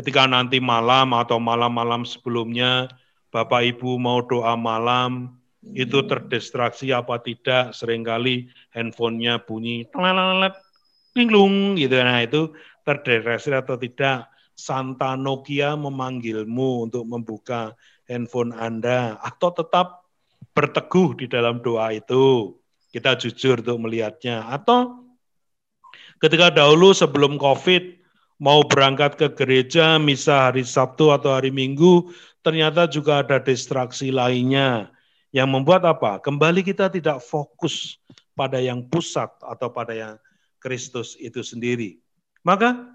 Ketika 0.00 0.24
nanti 0.24 0.56
malam 0.56 1.12
atau 1.12 1.36
malam-malam 1.36 2.08
sebelumnya 2.08 2.88
Bapak 3.28 3.76
Ibu 3.76 4.00
mau 4.00 4.24
doa 4.24 4.56
malam, 4.56 5.36
itu 5.76 6.00
terdistraksi 6.08 6.96
apa 6.96 7.20
tidak, 7.20 7.76
sering 7.76 8.00
kali 8.00 8.48
handphonenya 8.72 9.44
bunyi, 9.44 9.84
linglung 11.14 11.74
gitu. 11.76 11.94
Nah 11.98 12.22
itu 12.22 12.54
terdeteksi 12.86 13.54
atau 13.54 13.76
tidak, 13.76 14.30
Santa 14.54 15.16
Nokia 15.16 15.72
memanggilmu 15.78 16.90
untuk 16.90 17.08
membuka 17.08 17.72
handphone 18.04 18.52
Anda, 18.52 19.16
atau 19.24 19.54
tetap 19.54 20.04
berteguh 20.52 21.16
di 21.16 21.26
dalam 21.30 21.64
doa 21.64 21.94
itu. 21.94 22.56
Kita 22.90 23.14
jujur 23.14 23.62
untuk 23.62 23.86
melihatnya. 23.86 24.50
Atau 24.50 25.06
ketika 26.18 26.50
dahulu 26.50 26.90
sebelum 26.90 27.38
COVID, 27.38 28.02
mau 28.42 28.66
berangkat 28.66 29.14
ke 29.20 29.28
gereja, 29.36 30.00
misa 30.00 30.50
hari 30.50 30.66
Sabtu 30.66 31.14
atau 31.14 31.36
hari 31.36 31.54
Minggu, 31.54 32.10
ternyata 32.42 32.90
juga 32.90 33.22
ada 33.22 33.38
distraksi 33.38 34.10
lainnya. 34.10 34.90
Yang 35.30 35.48
membuat 35.54 35.86
apa? 35.86 36.18
Kembali 36.18 36.66
kita 36.66 36.90
tidak 36.90 37.22
fokus 37.22 38.02
pada 38.34 38.58
yang 38.58 38.82
pusat 38.90 39.30
atau 39.38 39.70
pada 39.70 39.94
yang 39.94 40.14
Kristus 40.58 41.14
itu 41.22 41.46
sendiri. 41.46 42.02
Maka 42.40 42.90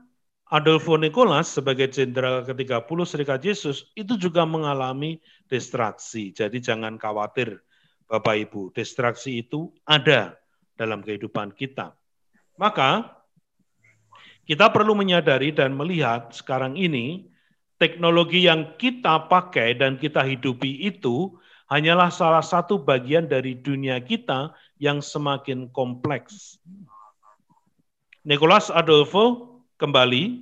Adolfo 0.45 0.93
Nicholas 0.97 1.49
sebagai 1.57 1.89
jenderal 1.89 2.45
ke-30 2.45 2.99
Serikat 3.09 3.41
Yesus 3.41 3.89
itu 3.97 4.13
juga 4.17 4.45
mengalami 4.45 5.17
distraksi. 5.49 6.29
Jadi 6.33 6.61
jangan 6.61 7.01
khawatir 7.01 7.65
Bapak 8.05 8.35
Ibu, 8.49 8.69
distraksi 8.69 9.41
itu 9.41 9.73
ada 9.89 10.37
dalam 10.77 11.01
kehidupan 11.01 11.57
kita. 11.57 11.97
Maka 12.61 13.09
kita 14.45 14.69
perlu 14.69 14.93
menyadari 14.93 15.49
dan 15.49 15.73
melihat 15.73 16.29
sekarang 16.29 16.77
ini 16.77 17.25
teknologi 17.81 18.45
yang 18.45 18.77
kita 18.77 19.25
pakai 19.25 19.73
dan 19.73 19.97
kita 19.97 20.21
hidupi 20.21 20.85
itu 20.85 21.33
hanyalah 21.65 22.13
salah 22.13 22.45
satu 22.45 22.77
bagian 22.77 23.25
dari 23.25 23.57
dunia 23.57 23.97
kita 23.97 24.53
yang 24.77 25.01
semakin 25.01 25.73
kompleks. 25.73 26.61
Nicholas 28.25 28.73
Adolfo 28.73 29.61
kembali 29.77 30.41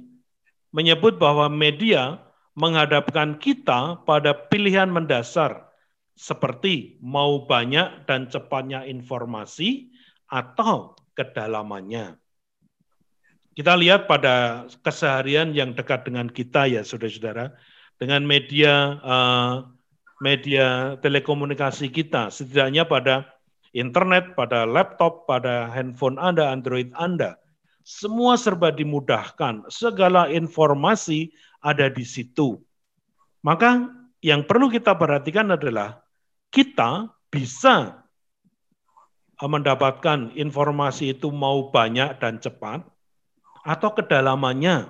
menyebut 0.72 1.20
bahwa 1.20 1.52
media 1.52 2.16
menghadapkan 2.56 3.36
kita 3.36 4.00
pada 4.08 4.32
pilihan 4.48 4.88
mendasar 4.88 5.68
seperti 6.16 6.96
mau 7.04 7.44
banyak 7.44 8.08
dan 8.08 8.32
cepatnya 8.32 8.88
informasi 8.88 9.92
atau 10.32 10.96
kedalamannya. 11.12 12.16
Kita 13.54 13.76
lihat 13.78 14.10
pada 14.10 14.66
keseharian 14.82 15.54
yang 15.54 15.76
dekat 15.78 16.08
dengan 16.08 16.32
kita 16.32 16.66
ya 16.66 16.82
saudara-saudara, 16.82 17.54
dengan 18.00 18.26
media 18.26 18.98
uh, 19.04 19.56
media 20.24 20.96
telekomunikasi 21.04 21.92
kita, 21.92 22.32
setidaknya 22.32 22.88
pada 22.88 23.28
internet, 23.76 24.34
pada 24.40 24.64
laptop, 24.64 25.28
pada 25.28 25.70
handphone 25.70 26.18
Anda, 26.18 26.50
Android 26.50 26.90
Anda, 26.98 27.43
semua 27.84 28.40
serba 28.40 28.72
dimudahkan, 28.72 29.68
segala 29.68 30.32
informasi 30.32 31.36
ada 31.60 31.92
di 31.92 32.08
situ. 32.08 32.64
Maka 33.44 33.92
yang 34.24 34.48
perlu 34.48 34.72
kita 34.72 34.96
perhatikan 34.96 35.52
adalah 35.52 36.00
kita 36.48 37.12
bisa 37.28 38.08
mendapatkan 39.44 40.32
informasi 40.32 41.12
itu 41.12 41.28
mau 41.28 41.68
banyak 41.68 42.24
dan 42.24 42.40
cepat 42.40 42.88
atau 43.68 43.90
kedalamannya. 43.92 44.88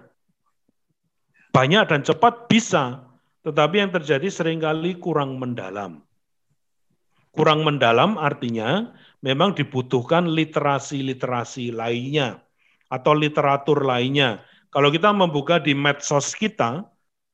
Banyak 1.53 1.83
dan 1.89 2.01
cepat 2.05 2.49
bisa, 2.49 3.09
tetapi 3.41 3.81
yang 3.81 3.89
terjadi 3.93 4.29
sering 4.29 4.61
kali 4.61 4.97
kurang 4.97 5.41
mendalam. 5.41 6.01
Kurang 7.33 7.65
mendalam 7.65 8.21
artinya 8.21 8.93
memang 9.25 9.57
dibutuhkan 9.57 10.29
literasi-literasi 10.29 11.73
lainnya 11.73 12.42
atau 12.93 13.17
literatur 13.17 13.81
lainnya. 13.81 14.45
Kalau 14.69 14.93
kita 14.93 15.09
membuka 15.09 15.57
di 15.57 15.73
medsos 15.73 16.37
kita, 16.37 16.85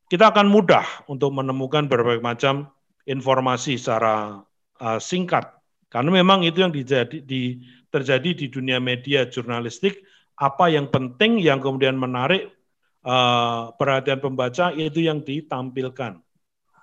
kita 0.08 0.32
akan 0.32 0.48
mudah 0.48 0.88
untuk 1.12 1.36
menemukan 1.36 1.92
berbagai 1.92 2.24
macam 2.24 2.72
informasi 3.04 3.76
secara 3.76 4.40
uh, 4.80 5.00
singkat. 5.04 5.52
Karena 5.92 6.24
memang 6.24 6.48
itu 6.48 6.64
yang 6.64 6.72
dijadi, 6.72 7.20
di, 7.26 7.60
terjadi 7.92 8.32
di 8.32 8.46
dunia 8.48 8.80
media 8.80 9.28
jurnalistik, 9.28 10.00
apa 10.40 10.72
yang 10.72 10.88
penting, 10.88 11.44
yang 11.44 11.60
kemudian 11.60 12.00
menarik 12.00 12.56
uh, 13.04 13.76
perhatian 13.76 14.24
pembaca 14.24 14.72
itu 14.72 15.04
yang 15.04 15.20
ditampilkan. 15.20 16.24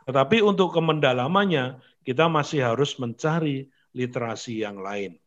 Tetapi 0.06 0.38
untuk 0.44 0.70
kemendalamannya, 0.76 1.80
kita 2.06 2.30
masih 2.30 2.62
harus 2.62 2.94
mencari 3.00 3.66
literasi 3.96 4.62
yang 4.62 4.78
lain. 4.78 5.18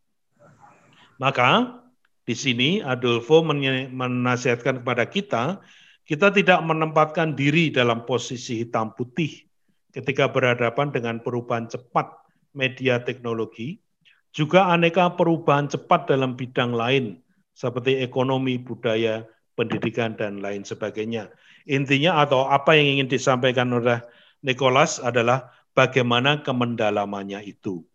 Maka 1.19 1.83
di 2.29 2.37
sini 2.37 2.77
Adolfo 2.85 3.41
menasihatkan 3.41 4.85
kepada 4.85 5.09
kita, 5.09 5.57
kita 6.05 6.29
tidak 6.29 6.61
menempatkan 6.61 7.33
diri 7.33 7.73
dalam 7.73 8.05
posisi 8.05 8.61
hitam 8.61 8.93
putih 8.93 9.49
ketika 9.89 10.29
berhadapan 10.29 10.93
dengan 10.93 11.17
perubahan 11.25 11.65
cepat 11.65 12.05
media 12.53 13.01
teknologi, 13.01 13.81
juga 14.29 14.69
aneka 14.69 15.09
perubahan 15.17 15.73
cepat 15.73 16.05
dalam 16.05 16.37
bidang 16.37 16.69
lain 16.69 17.17
seperti 17.57 17.97
ekonomi, 18.05 18.61
budaya, 18.61 19.25
pendidikan, 19.57 20.13
dan 20.13 20.37
lain 20.37 20.61
sebagainya. 20.61 21.33
Intinya 21.65 22.21
atau 22.21 22.45
apa 22.45 22.77
yang 22.77 23.01
ingin 23.01 23.09
disampaikan 23.09 23.73
oleh 23.73 24.05
Nicholas 24.45 25.01
adalah 25.01 25.49
bagaimana 25.73 26.45
kemendalamannya 26.45 27.41
itu 27.41 27.88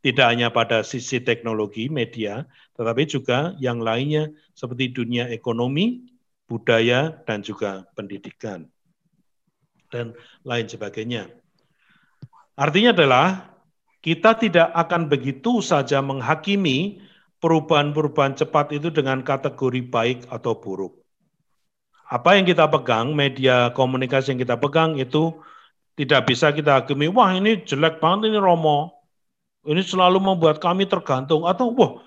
tidak 0.00 0.26
hanya 0.32 0.48
pada 0.48 0.80
sisi 0.80 1.20
teknologi 1.20 1.92
media, 1.92 2.48
tetapi 2.76 3.04
juga 3.04 3.52
yang 3.60 3.84
lainnya 3.84 4.32
seperti 4.56 4.92
dunia 4.96 5.28
ekonomi, 5.28 6.08
budaya, 6.48 7.12
dan 7.28 7.44
juga 7.44 7.84
pendidikan, 7.92 8.64
dan 9.92 10.16
lain 10.44 10.66
sebagainya. 10.66 11.28
Artinya 12.56 12.96
adalah 12.96 13.26
kita 14.00 14.40
tidak 14.40 14.68
akan 14.72 15.12
begitu 15.12 15.60
saja 15.60 16.00
menghakimi 16.00 17.04
perubahan-perubahan 17.40 18.36
cepat 18.36 18.72
itu 18.76 18.88
dengan 18.88 19.20
kategori 19.20 19.80
baik 19.88 20.18
atau 20.32 20.56
buruk. 20.56 20.96
Apa 22.10 22.36
yang 22.36 22.48
kita 22.48 22.66
pegang, 22.66 23.12
media 23.12 23.70
komunikasi 23.76 24.34
yang 24.34 24.40
kita 24.42 24.56
pegang 24.56 24.96
itu 24.96 25.40
tidak 25.94 26.26
bisa 26.28 26.50
kita 26.50 26.80
hakimi, 26.80 27.12
wah 27.12 27.30
ini 27.36 27.60
jelek 27.64 28.00
banget, 28.00 28.32
ini 28.32 28.40
romo, 28.40 28.99
ini 29.68 29.82
selalu 29.84 30.18
membuat 30.22 30.62
kami 30.62 30.88
tergantung 30.88 31.44
atau 31.44 31.68
wah 31.76 32.00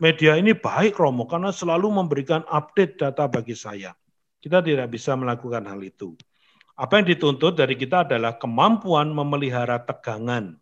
media 0.00 0.40
ini 0.40 0.56
baik 0.56 0.96
Romo 0.96 1.28
karena 1.28 1.52
selalu 1.52 1.92
memberikan 1.92 2.42
update 2.48 2.96
data 3.00 3.28
bagi 3.28 3.52
saya. 3.52 3.92
Kita 4.40 4.60
tidak 4.60 4.92
bisa 4.92 5.16
melakukan 5.16 5.64
hal 5.64 5.80
itu. 5.80 6.16
Apa 6.74 7.00
yang 7.00 7.06
dituntut 7.08 7.54
dari 7.56 7.78
kita 7.78 8.04
adalah 8.04 8.36
kemampuan 8.36 9.08
memelihara 9.14 9.80
tegangan. 9.80 10.58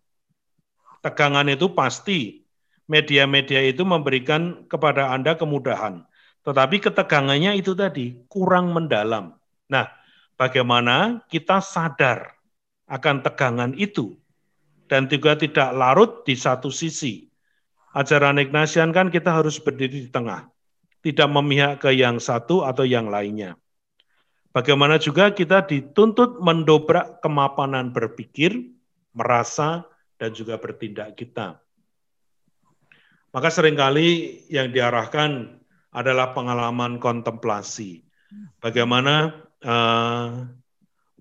Tegangan 1.03 1.51
itu 1.51 1.73
pasti 1.75 2.47
media-media 2.87 3.59
itu 3.65 3.83
memberikan 3.83 4.69
kepada 4.71 5.11
Anda 5.11 5.35
kemudahan. 5.35 6.05
Tetapi 6.43 6.79
ketegangannya 6.79 7.59
itu 7.59 7.75
tadi 7.75 8.23
kurang 8.31 8.71
mendalam. 8.71 9.35
Nah, 9.67 9.87
bagaimana 10.39 11.23
kita 11.27 11.59
sadar 11.59 12.35
akan 12.87 13.23
tegangan 13.23 13.71
itu 13.75 14.15
dan 14.87 15.07
juga 15.07 15.37
tidak 15.37 15.71
larut 15.73 16.23
di 16.27 16.35
satu 16.35 16.69
sisi. 16.73 17.27
Ajaran 17.93 18.41
Ignatian 18.41 18.89
kan 18.89 19.13
kita 19.13 19.29
harus 19.29 19.61
berdiri 19.61 20.05
di 20.05 20.09
tengah, 20.09 20.49
tidak 21.05 21.29
memihak 21.29 21.83
ke 21.83 21.93
yang 21.93 22.17
satu 22.17 22.65
atau 22.65 22.83
yang 22.83 23.07
lainnya. 23.07 23.53
Bagaimana 24.53 25.01
juga 25.01 25.33
kita 25.33 25.65
dituntut 25.65 26.37
mendobrak 26.37 27.21
kemapanan 27.25 27.89
berpikir, 27.89 28.69
merasa, 29.13 29.85
dan 30.21 30.29
juga 30.33 30.61
bertindak 30.61 31.17
kita. 31.17 31.57
Maka 33.33 33.49
sering 33.49 33.73
kali 33.73 34.41
yang 34.53 34.69
diarahkan 34.69 35.57
adalah 35.89 36.37
pengalaman 36.37 37.01
kontemplasi. 37.01 38.05
Bagaimana 38.61 39.33
uh, 39.65 40.45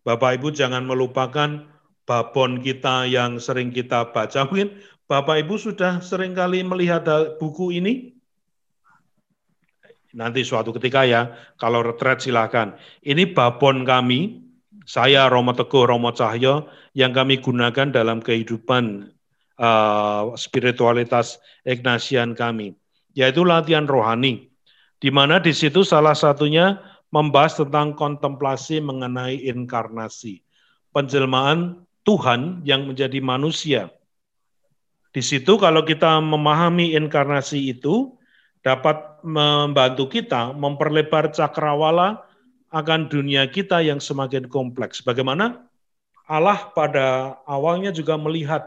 Bapak 0.04 0.36
Ibu 0.36 0.52
jangan 0.52 0.84
melupakan 0.84 1.71
babon 2.02 2.60
kita 2.60 3.06
yang 3.06 3.38
sering 3.38 3.70
kita 3.70 4.10
baca. 4.10 4.46
Mungkin 4.46 4.74
Bapak 5.06 5.44
Ibu 5.44 5.60
sudah 5.60 6.00
sering 6.00 6.32
kali 6.32 6.64
melihat 6.64 7.04
buku 7.36 7.76
ini, 7.76 8.16
nanti 10.16 10.40
suatu 10.40 10.72
ketika 10.72 11.04
ya, 11.04 11.36
kalau 11.60 11.84
retret 11.84 12.24
silakan. 12.24 12.76
Ini 13.04 13.36
babon 13.36 13.84
kami, 13.84 14.40
saya 14.88 15.28
Romo 15.28 15.52
Teguh, 15.52 15.84
Romo 15.84 16.16
Cahyo, 16.16 16.68
yang 16.96 17.12
kami 17.12 17.44
gunakan 17.44 17.92
dalam 17.92 18.24
kehidupan 18.24 19.12
uh, 19.60 20.32
spiritualitas 20.36 21.40
Ignatian 21.68 22.32
kami, 22.32 22.72
yaitu 23.12 23.44
latihan 23.44 23.84
rohani, 23.84 24.48
di 24.96 25.10
mana 25.12 25.38
di 25.42 25.52
situ 25.52 25.84
salah 25.84 26.16
satunya 26.16 26.80
membahas 27.12 27.60
tentang 27.60 27.92
kontemplasi 27.92 28.80
mengenai 28.80 29.44
inkarnasi, 29.44 30.40
penjelmaan 30.96 31.81
Tuhan 32.02 32.66
yang 32.66 32.86
menjadi 32.90 33.22
manusia. 33.22 33.90
Di 35.12 35.20
situ 35.20 35.60
kalau 35.60 35.84
kita 35.84 36.18
memahami 36.18 36.96
inkarnasi 36.96 37.76
itu, 37.76 38.16
dapat 38.62 39.22
membantu 39.26 40.08
kita 40.08 40.54
memperlebar 40.54 41.34
cakrawala 41.34 42.24
akan 42.72 43.10
dunia 43.10 43.44
kita 43.50 43.84
yang 43.84 44.00
semakin 44.00 44.48
kompleks. 44.48 45.04
Bagaimana 45.04 45.68
Allah 46.24 46.72
pada 46.72 47.36
awalnya 47.44 47.92
juga 47.92 48.16
melihat 48.16 48.64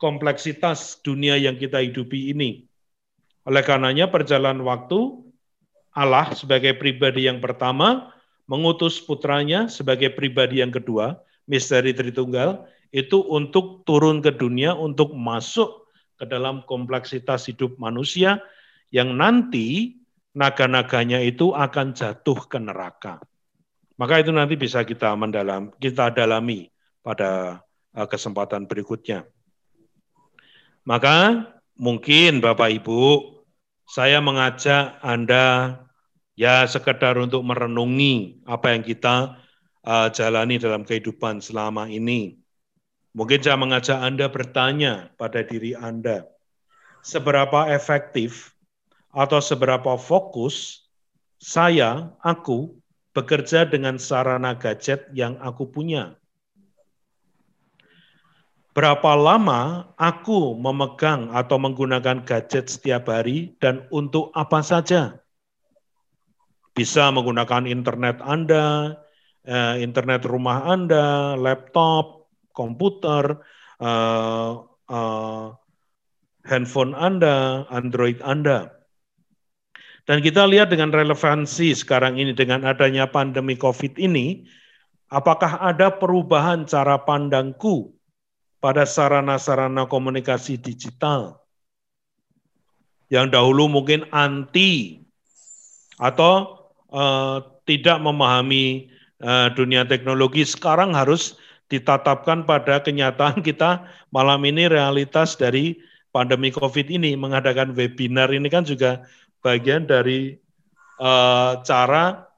kompleksitas 0.00 1.02
dunia 1.04 1.36
yang 1.36 1.60
kita 1.60 1.82
hidupi 1.82 2.32
ini. 2.32 2.64
Oleh 3.44 3.60
karenanya 3.60 4.08
perjalanan 4.08 4.64
waktu 4.64 5.20
Allah 5.92 6.32
sebagai 6.32 6.74
pribadi 6.80 7.28
yang 7.28 7.38
pertama 7.44 8.10
mengutus 8.48 8.98
putranya 8.98 9.68
sebagai 9.68 10.12
pribadi 10.16 10.64
yang 10.64 10.72
kedua, 10.72 11.20
misteri 11.44 11.92
Tritunggal, 11.92 12.64
itu 12.94 13.20
untuk 13.26 13.82
turun 13.82 14.22
ke 14.22 14.30
dunia, 14.30 14.72
untuk 14.76 15.12
masuk 15.12 15.90
ke 16.14 16.24
dalam 16.24 16.62
kompleksitas 16.64 17.50
hidup 17.50 17.74
manusia, 17.76 18.38
yang 18.94 19.18
nanti 19.18 19.98
naga-naganya 20.34 21.18
itu 21.22 21.50
akan 21.54 21.94
jatuh 21.94 22.38
ke 22.46 22.58
neraka. 22.62 23.18
Maka 23.94 24.22
itu 24.22 24.34
nanti 24.34 24.58
bisa 24.58 24.82
kita 24.82 25.14
mendalam, 25.14 25.70
kita 25.78 26.10
dalami 26.10 26.70
pada 27.02 27.62
eh, 27.94 28.06
kesempatan 28.06 28.66
berikutnya. 28.66 29.26
Maka 30.84 31.48
mungkin 31.78 32.42
Bapak 32.42 32.82
Ibu, 32.82 33.02
saya 33.86 34.18
mengajak 34.18 34.98
Anda 35.00 35.78
ya 36.34 36.66
sekedar 36.66 37.14
untuk 37.18 37.46
merenungi 37.46 38.42
apa 38.44 38.74
yang 38.74 38.82
kita 38.82 39.38
uh, 39.84 40.08
jalani 40.10 40.56
dalam 40.56 40.82
kehidupan 40.82 41.44
selama 41.44 41.86
ini. 41.86 42.40
Mungkin 43.14 43.38
saya 43.38 43.54
mengajak 43.54 43.98
Anda 44.02 44.26
bertanya 44.26 45.14
pada 45.14 45.46
diri 45.46 45.78
Anda, 45.78 46.26
seberapa 47.06 47.70
efektif 47.70 48.58
atau 49.14 49.38
seberapa 49.38 49.94
fokus 49.94 50.82
saya, 51.38 52.10
aku, 52.24 52.74
bekerja 53.14 53.70
dengan 53.70 54.00
sarana 54.02 54.58
gadget 54.58 55.06
yang 55.14 55.38
aku 55.38 55.70
punya. 55.70 56.18
Berapa 58.74 59.14
lama 59.14 59.94
aku 59.94 60.58
memegang 60.58 61.30
atau 61.30 61.62
menggunakan 61.62 62.26
gadget 62.26 62.66
setiap 62.66 63.06
hari 63.06 63.54
dan 63.62 63.86
untuk 63.94 64.34
apa 64.34 64.66
saja? 64.66 65.22
Bisa 66.74 67.06
menggunakan 67.14 67.70
internet 67.70 68.18
Anda, 68.18 68.98
eh, 69.44 69.74
internet 69.84 70.24
rumah 70.24 70.64
Anda, 70.64 71.36
laptop, 71.36 72.28
komputer, 72.56 73.38
eh, 73.80 74.52
eh, 74.90 75.46
handphone 76.44 76.92
Anda, 76.96 77.68
Android 77.68 78.20
Anda. 78.24 78.72
Dan 80.04 80.20
kita 80.20 80.44
lihat 80.44 80.68
dengan 80.68 80.92
relevansi 80.92 81.72
sekarang 81.72 82.20
ini 82.20 82.36
dengan 82.36 82.68
adanya 82.68 83.08
pandemi 83.08 83.56
COVID 83.56 83.96
ini, 83.96 84.44
apakah 85.08 85.64
ada 85.64 85.88
perubahan 85.96 86.68
cara 86.68 87.00
pandangku 87.00 87.96
pada 88.60 88.84
sarana-sarana 88.84 89.88
komunikasi 89.88 90.60
digital 90.60 91.40
yang 93.12 93.32
dahulu 93.32 93.68
mungkin 93.68 94.04
anti 94.12 95.04
atau 95.96 96.68
uh, 96.92 97.40
tidak 97.68 98.00
memahami 98.00 98.92
dunia 99.56 99.88
teknologi 99.88 100.44
sekarang 100.44 100.92
harus 100.92 101.40
ditatapkan 101.72 102.44
pada 102.44 102.80
kenyataan 102.84 103.40
kita 103.46 103.88
malam 104.12 104.44
ini 104.44 104.68
realitas 104.68 105.34
dari 105.34 105.80
pandemi 106.14 106.52
COVID 106.54 106.92
ini 106.92 107.16
mengadakan 107.16 107.72
webinar 107.74 108.30
ini 108.30 108.46
kan 108.46 108.62
juga 108.62 109.02
bagian 109.42 109.88
dari 109.88 110.38
uh, 111.02 111.58
cara 111.66 112.30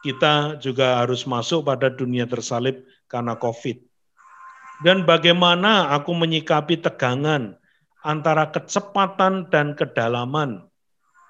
kita 0.00 0.56
juga 0.58 1.04
harus 1.04 1.28
masuk 1.28 1.68
pada 1.68 1.92
dunia 1.92 2.24
tersalib 2.24 2.82
karena 3.06 3.36
COVID. 3.36 3.78
Dan 4.80 5.04
bagaimana 5.04 5.92
aku 5.92 6.16
menyikapi 6.16 6.80
tegangan 6.80 7.60
antara 8.00 8.48
kecepatan 8.48 9.52
dan 9.52 9.76
kedalaman. 9.76 10.64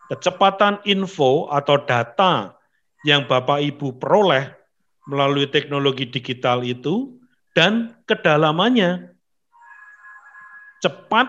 Kecepatan 0.07 0.79
info 0.87 1.51
atau 1.51 1.83
data 1.83 2.55
yang 3.03 3.27
Bapak 3.27 3.59
Ibu 3.59 3.99
peroleh 3.99 4.60
melalui 5.09 5.49
teknologi 5.49 6.05
digital 6.09 6.65
itu 6.65 7.17
dan 7.57 7.97
kedalamannya. 8.05 9.13
Cepat 10.81 11.29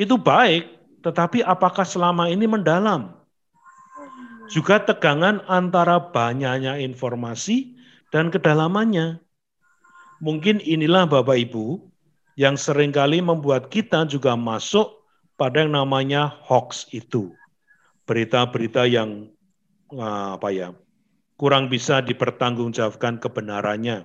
itu 0.00 0.16
baik, 0.16 0.72
tetapi 1.04 1.44
apakah 1.44 1.84
selama 1.84 2.32
ini 2.32 2.48
mendalam? 2.48 3.20
juga 4.50 4.82
tegangan 4.82 5.46
antara 5.46 6.10
banyaknya 6.10 6.82
informasi 6.82 7.78
dan 8.10 8.28
kedalamannya. 8.34 9.22
Mungkin 10.18 10.60
inilah 10.60 11.06
Bapak 11.06 11.38
Ibu 11.48 11.80
yang 12.34 12.58
sering 12.58 12.90
kali 12.90 13.22
membuat 13.22 13.70
kita 13.70 14.04
juga 14.10 14.34
masuk 14.34 15.06
pada 15.38 15.64
yang 15.64 15.72
namanya 15.72 16.34
hoax 16.44 16.90
itu. 16.90 17.32
Berita-berita 18.04 18.90
yang 18.90 19.30
ah, 19.94 20.34
apa 20.34 20.50
ya 20.50 20.74
kurang 21.40 21.72
bisa 21.72 22.04
dipertanggungjawabkan 22.04 23.16
kebenarannya. 23.16 24.04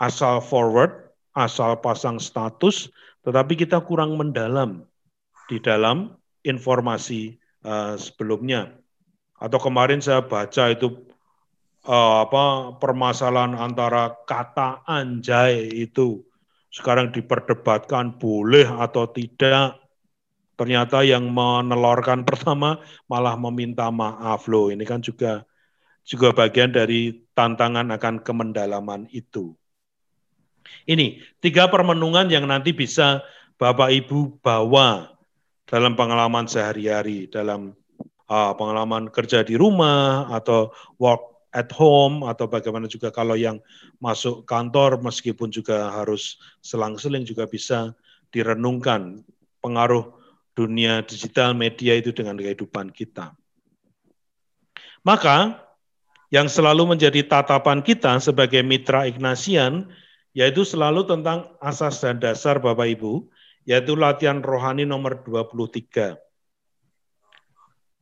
Asal 0.00 0.40
forward, 0.40 1.12
asal 1.36 1.76
pasang 1.84 2.16
status, 2.16 2.88
tetapi 3.20 3.52
kita 3.52 3.84
kurang 3.84 4.16
mendalam 4.16 4.88
di 5.52 5.60
dalam 5.60 6.16
informasi 6.40 7.36
uh, 7.68 8.00
sebelumnya. 8.00 8.72
Atau 9.36 9.60
kemarin 9.60 10.00
saya 10.00 10.24
baca 10.24 10.72
itu 10.72 11.04
uh, 11.84 12.24
apa 12.24 12.72
permasalahan 12.80 13.60
antara 13.60 14.16
kata 14.24 14.88
anjay 14.88 15.68
itu 15.68 16.24
sekarang 16.72 17.12
diperdebatkan 17.12 18.16
boleh 18.16 18.64
atau 18.80 19.04
tidak. 19.12 19.84
Ternyata 20.56 21.04
yang 21.04 21.28
menelorkan 21.28 22.24
pertama 22.24 22.80
malah 23.04 23.36
meminta 23.36 23.90
maaf 23.92 24.48
loh. 24.48 24.72
Ini 24.72 24.86
kan 24.86 25.04
juga 25.04 25.44
juga 26.04 26.36
bagian 26.36 26.70
dari 26.70 27.24
tantangan 27.32 27.88
akan 27.96 28.20
kemendalaman 28.20 29.08
itu. 29.10 29.56
Ini 30.84 31.20
tiga 31.40 31.68
permenungan 31.68 32.28
yang 32.28 32.44
nanti 32.44 32.76
bisa 32.76 33.24
Bapak 33.56 33.88
Ibu 33.92 34.40
bawa 34.44 35.16
dalam 35.64 35.96
pengalaman 35.96 36.44
sehari-hari, 36.44 37.28
dalam 37.32 37.72
uh, 38.28 38.52
pengalaman 38.52 39.08
kerja 39.08 39.40
di 39.40 39.56
rumah 39.56 40.28
atau 40.28 40.72
work 41.00 41.48
at 41.54 41.70
home 41.72 42.26
atau 42.26 42.50
bagaimana 42.50 42.90
juga 42.90 43.14
kalau 43.14 43.38
yang 43.38 43.62
masuk 44.02 44.42
kantor 44.44 44.98
meskipun 45.00 45.48
juga 45.54 45.88
harus 45.94 46.36
selang-seling 46.60 47.22
juga 47.22 47.46
bisa 47.46 47.94
direnungkan 48.34 49.22
pengaruh 49.62 50.10
dunia 50.58 51.06
digital 51.06 51.54
media 51.54 51.94
itu 51.94 52.10
dengan 52.10 52.34
kehidupan 52.34 52.90
kita. 52.90 53.32
Maka 55.06 55.63
yang 56.32 56.48
selalu 56.48 56.96
menjadi 56.96 57.24
tatapan 57.26 57.84
kita 57.84 58.20
sebagai 58.20 58.64
mitra 58.64 59.08
Ignatian 59.08 59.90
yaitu 60.34 60.66
selalu 60.66 61.06
tentang 61.06 61.54
asas 61.62 62.02
dan 62.02 62.18
dasar 62.18 62.58
Bapak 62.58 62.90
Ibu, 62.98 63.30
yaitu 63.64 63.94
latihan 63.94 64.42
rohani 64.42 64.82
nomor 64.82 65.22
23. 65.22 66.18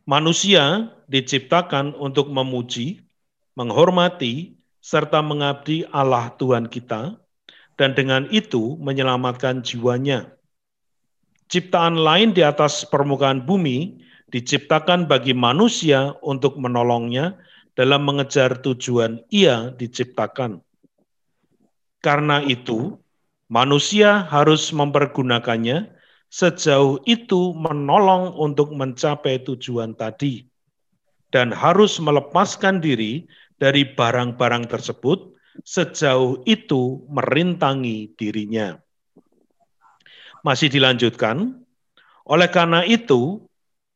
Manusia 0.08 0.90
diciptakan 1.06 1.94
untuk 1.94 2.32
memuji, 2.32 3.04
menghormati, 3.54 4.58
serta 4.82 5.22
mengabdi 5.22 5.86
Allah 5.92 6.34
Tuhan 6.40 6.66
kita, 6.66 7.14
dan 7.78 7.94
dengan 7.94 8.26
itu 8.32 8.80
menyelamatkan 8.80 9.62
jiwanya. 9.62 10.32
Ciptaan 11.52 12.00
lain 12.00 12.32
di 12.32 12.40
atas 12.40 12.88
permukaan 12.88 13.44
bumi 13.44 14.02
diciptakan 14.32 15.04
bagi 15.04 15.36
manusia 15.36 16.16
untuk 16.24 16.56
menolongnya 16.56 17.36
dalam 17.72 18.04
mengejar 18.04 18.60
tujuan 18.60 19.24
ia 19.32 19.72
diciptakan. 19.72 20.60
Karena 22.02 22.42
itu, 22.44 22.98
manusia 23.48 24.26
harus 24.28 24.74
mempergunakannya 24.74 25.92
sejauh 26.32 27.00
itu 27.04 27.52
menolong 27.52 28.32
untuk 28.36 28.72
mencapai 28.72 29.44
tujuan 29.44 29.92
tadi 29.92 30.48
dan 31.32 31.52
harus 31.52 32.00
melepaskan 32.00 32.80
diri 32.80 33.28
dari 33.56 33.88
barang-barang 33.88 34.68
tersebut 34.68 35.32
sejauh 35.62 36.40
itu 36.48 37.04
merintangi 37.08 38.12
dirinya. 38.16 38.80
Masih 40.42 40.72
dilanjutkan, 40.72 41.62
oleh 42.26 42.48
karena 42.50 42.82
itu 42.82 43.46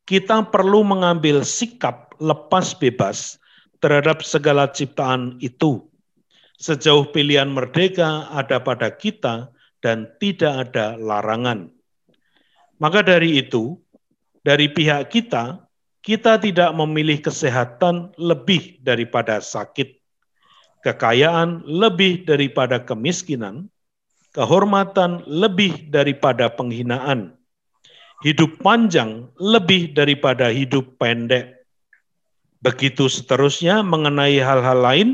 kita 0.06 0.46
perlu 0.46 0.86
mengambil 0.86 1.42
sikap 1.42 2.14
lepas 2.22 2.76
bebas 2.78 3.40
terhadap 3.80 4.24
segala 4.24 4.70
ciptaan 4.70 5.36
itu. 5.40 5.84
Sejauh 6.56 7.12
pilihan 7.12 7.52
merdeka 7.52 8.32
ada 8.32 8.56
pada 8.60 8.88
kita 8.88 9.52
dan 9.84 10.08
tidak 10.16 10.70
ada 10.70 10.96
larangan. 10.96 11.68
Maka 12.80 13.04
dari 13.04 13.40
itu, 13.40 13.76
dari 14.44 14.68
pihak 14.68 15.08
kita, 15.12 15.66
kita 16.06 16.38
tidak 16.38 16.70
memilih 16.76 17.18
kesehatan 17.18 18.14
lebih 18.14 18.78
daripada 18.84 19.42
sakit, 19.42 19.98
kekayaan 20.84 21.66
lebih 21.66 22.22
daripada 22.22 22.78
kemiskinan, 22.78 23.66
kehormatan 24.30 25.24
lebih 25.26 25.88
daripada 25.88 26.52
penghinaan, 26.52 27.34
hidup 28.22 28.60
panjang 28.60 29.26
lebih 29.40 29.96
daripada 29.96 30.52
hidup 30.52 30.94
pendek. 31.00 31.55
Begitu 32.66 33.06
seterusnya 33.06 33.86
mengenai 33.86 34.42
hal-hal 34.42 34.82
lain 34.82 35.08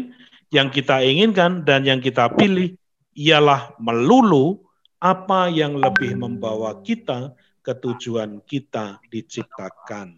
yang 0.48 0.72
kita 0.72 1.04
inginkan 1.04 1.68
dan 1.68 1.84
yang 1.84 2.00
kita 2.00 2.32
pilih 2.32 2.72
ialah 3.12 3.76
melulu 3.76 4.64
apa 4.96 5.52
yang 5.52 5.76
lebih 5.76 6.16
membawa 6.16 6.80
kita 6.80 7.36
ke 7.60 7.76
tujuan 7.76 8.40
kita 8.48 8.96
diciptakan. 9.12 10.16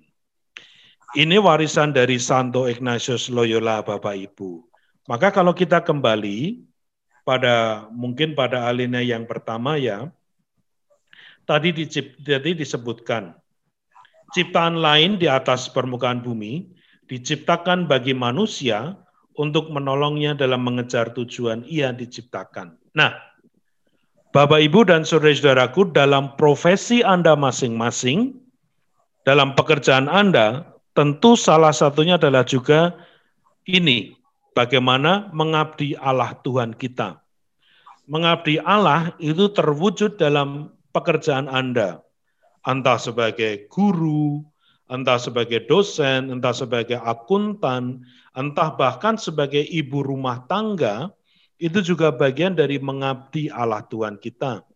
Ini 1.15 1.39
warisan 1.43 1.91
dari 1.91 2.23
Santo 2.23 2.71
Ignatius 2.71 3.31
Loyola 3.31 3.83
Bapak 3.83 4.15
Ibu. 4.15 4.63
Maka 5.11 5.31
kalau 5.35 5.55
kita 5.55 5.83
kembali 5.83 6.63
pada 7.27 7.87
mungkin 7.91 8.39
pada 8.39 8.67
alinea 8.67 9.03
yang 9.03 9.27
pertama 9.27 9.75
ya, 9.79 10.11
tadi, 11.47 11.71
dicip, 11.71 12.19
tadi 12.19 12.59
disebutkan 12.59 13.35
ciptaan 14.35 14.79
lain 14.83 15.15
di 15.15 15.31
atas 15.31 15.71
permukaan 15.71 16.19
bumi 16.19 16.74
diciptakan 17.11 17.87
bagi 17.87 18.17
manusia 18.17 18.97
untuk 19.35 19.71
menolongnya 19.71 20.39
dalam 20.39 20.63
mengejar 20.63 21.11
tujuan 21.13 21.67
ia 21.67 21.91
diciptakan. 21.91 22.79
Nah, 22.95 23.15
Bapak, 24.35 24.67
Ibu, 24.67 24.91
dan 24.91 25.07
saudara-saudaraku, 25.07 25.95
dalam 25.95 26.35
profesi 26.35 27.07
Anda 27.07 27.39
masing-masing, 27.39 28.35
dalam 29.23 29.55
pekerjaan 29.55 30.11
Anda, 30.11 30.75
tentu 30.91 31.39
salah 31.39 31.71
satunya 31.71 32.19
adalah 32.19 32.43
juga 32.43 32.99
ini, 33.63 34.19
bagaimana 34.59 35.31
mengabdi 35.31 35.95
Allah 35.99 36.35
Tuhan 36.43 36.75
kita. 36.75 37.23
Mengabdi 38.11 38.59
Allah 38.63 39.15
itu 39.23 39.51
terwujud 39.55 40.19
dalam 40.19 40.75
pekerjaan 40.91 41.47
Anda, 41.47 42.03
entah 42.67 42.99
sebagai 42.99 43.71
guru, 43.71 44.43
entah 44.89 45.17
sebagai 45.17 45.65
dosen, 45.65 46.29
entah 46.29 46.53
sebagai 46.53 47.01
akuntan, 47.01 48.05
entah 48.37 48.75
bahkan 48.77 49.17
sebagai 49.17 49.65
ibu 49.65 50.05
rumah 50.05 50.45
tangga, 50.45 51.13
itu 51.57 51.81
juga 51.81 52.13
bagian 52.13 52.53
dari 52.53 52.77
mengabdi 52.77 53.49
Allah 53.49 53.87
Tuhan 53.87 54.21
kita. 54.21 54.67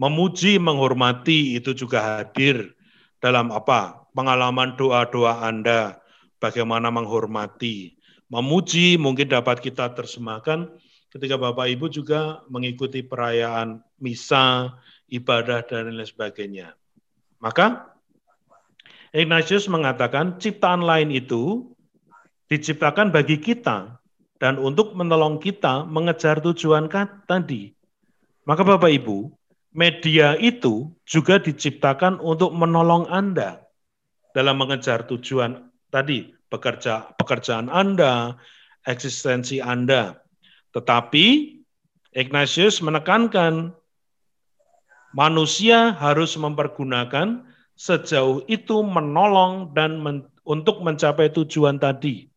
Memuji, 0.00 0.56
menghormati 0.56 1.60
itu 1.60 1.76
juga 1.76 2.00
hadir 2.20 2.72
dalam 3.20 3.52
apa? 3.52 4.00
Pengalaman 4.16 4.74
doa-doa 4.74 5.44
Anda, 5.44 6.00
bagaimana 6.40 6.88
menghormati. 6.88 8.00
Memuji 8.32 8.96
mungkin 8.96 9.28
dapat 9.28 9.60
kita 9.60 9.92
terjemahkan 9.92 10.72
ketika 11.10 11.36
Bapak 11.36 11.66
Ibu 11.68 11.90
juga 11.90 12.40
mengikuti 12.46 13.02
perayaan 13.02 13.82
misa, 13.98 14.78
ibadah, 15.10 15.66
dan 15.66 15.90
lain 15.90 16.06
sebagainya. 16.06 16.72
Maka 17.42 17.89
Ignatius 19.10 19.66
mengatakan 19.66 20.38
ciptaan 20.38 20.86
lain 20.86 21.10
itu 21.10 21.74
diciptakan 22.46 23.10
bagi 23.10 23.42
kita 23.42 23.98
dan 24.38 24.54
untuk 24.58 24.94
menolong 24.94 25.42
kita 25.42 25.82
mengejar 25.86 26.38
tujuan 26.38 26.86
tadi. 27.26 27.74
Maka 28.46 28.62
Bapak 28.62 28.90
Ibu, 28.90 29.30
media 29.74 30.38
itu 30.38 30.94
juga 31.02 31.42
diciptakan 31.42 32.22
untuk 32.22 32.54
menolong 32.54 33.10
Anda 33.10 33.62
dalam 34.30 34.62
mengejar 34.62 35.06
tujuan 35.10 35.70
tadi, 35.90 36.30
bekerja 36.46 37.14
pekerjaan 37.18 37.66
Anda, 37.66 38.38
eksistensi 38.86 39.58
Anda. 39.58 40.22
Tetapi 40.70 41.58
Ignatius 42.14 42.78
menekankan 42.82 43.74
manusia 45.14 45.94
harus 45.98 46.38
mempergunakan 46.38 47.42
sejauh 47.80 48.44
itu 48.44 48.84
menolong 48.84 49.72
dan 49.72 50.04
men, 50.04 50.28
untuk 50.44 50.84
mencapai 50.84 51.32
tujuan 51.32 51.80
tadi 51.80 52.28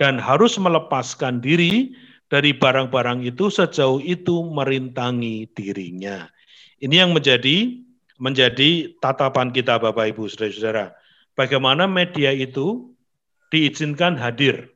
dan 0.00 0.16
harus 0.16 0.56
melepaskan 0.56 1.44
diri 1.44 1.92
dari 2.32 2.56
barang-barang 2.56 3.28
itu 3.28 3.52
sejauh 3.52 4.00
itu 4.00 4.48
merintangi 4.48 5.44
dirinya. 5.52 6.24
Ini 6.80 7.04
yang 7.04 7.12
menjadi 7.12 7.84
menjadi 8.16 8.96
tatapan 9.04 9.52
kita 9.52 9.76
Bapak 9.76 10.16
Ibu 10.16 10.24
Saudara-saudara. 10.24 10.96
Bagaimana 11.36 11.84
media 11.84 12.32
itu 12.32 12.96
diizinkan 13.52 14.16
hadir 14.16 14.72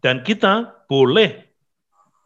dan 0.00 0.24
kita 0.24 0.80
boleh 0.88 1.44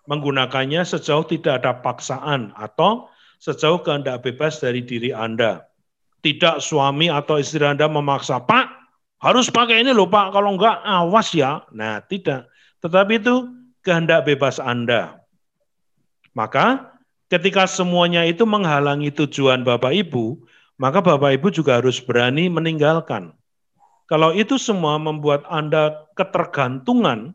menggunakannya 0.07 0.87
sejauh 0.87 1.27
tidak 1.27 1.63
ada 1.63 1.83
paksaan 1.83 2.55
atau 2.55 3.11
sejauh 3.43 3.83
kehendak 3.83 4.23
bebas 4.23 4.63
dari 4.63 4.87
diri 4.87 5.11
Anda. 5.11 5.72
Tidak 6.23 6.63
suami 6.63 7.11
atau 7.11 7.43
istri 7.43 7.67
Anda 7.67 7.91
memaksa, 7.91 8.39
Pak, 8.47 8.67
harus 9.19 9.51
pakai 9.51 9.83
ini 9.83 9.91
loh 9.91 10.07
Pak, 10.07 10.31
kalau 10.35 10.55
enggak 10.55 10.79
awas 10.83 11.35
ya. 11.35 11.67
Nah, 11.75 11.99
tidak. 12.07 12.47
Tetapi 12.83 13.19
itu 13.19 13.51
kehendak 13.83 14.27
bebas 14.27 14.63
Anda. 14.63 15.19
Maka 16.35 16.95
ketika 17.27 17.67
semuanya 17.67 18.23
itu 18.25 18.47
menghalangi 18.47 19.11
tujuan 19.13 19.67
Bapak 19.67 19.93
Ibu, 19.93 20.39
maka 20.79 21.03
Bapak 21.03 21.39
Ibu 21.39 21.51
juga 21.55 21.83
harus 21.83 21.99
berani 22.03 22.47
meninggalkan. 22.51 23.35
Kalau 24.11 24.35
itu 24.35 24.59
semua 24.59 24.99
membuat 24.99 25.47
Anda 25.47 26.07
ketergantungan, 26.19 27.35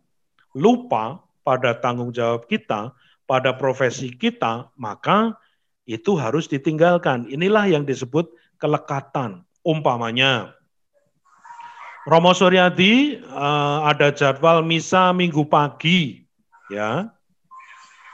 lupa 0.56 1.23
pada 1.47 1.78
tanggung 1.80 2.12
jawab 2.12 2.45
kita, 2.52 2.91
pada 3.23 3.56
profesi 3.56 4.12
kita, 4.12 4.67
maka 4.76 5.36
itu 5.88 6.19
harus 6.19 6.52
ditinggalkan. 6.52 7.26
Inilah 7.32 7.71
yang 7.71 7.88
disebut 7.88 8.28
kelekatan. 8.58 9.46
Umpamanya, 9.67 10.56
Romo 12.08 12.32
Suryadi 12.32 13.20
uh, 13.20 13.84
ada 13.84 14.15
jadwal 14.15 14.63
misa 14.63 15.12
minggu 15.12 15.43
pagi, 15.43 16.24
ya. 16.72 17.12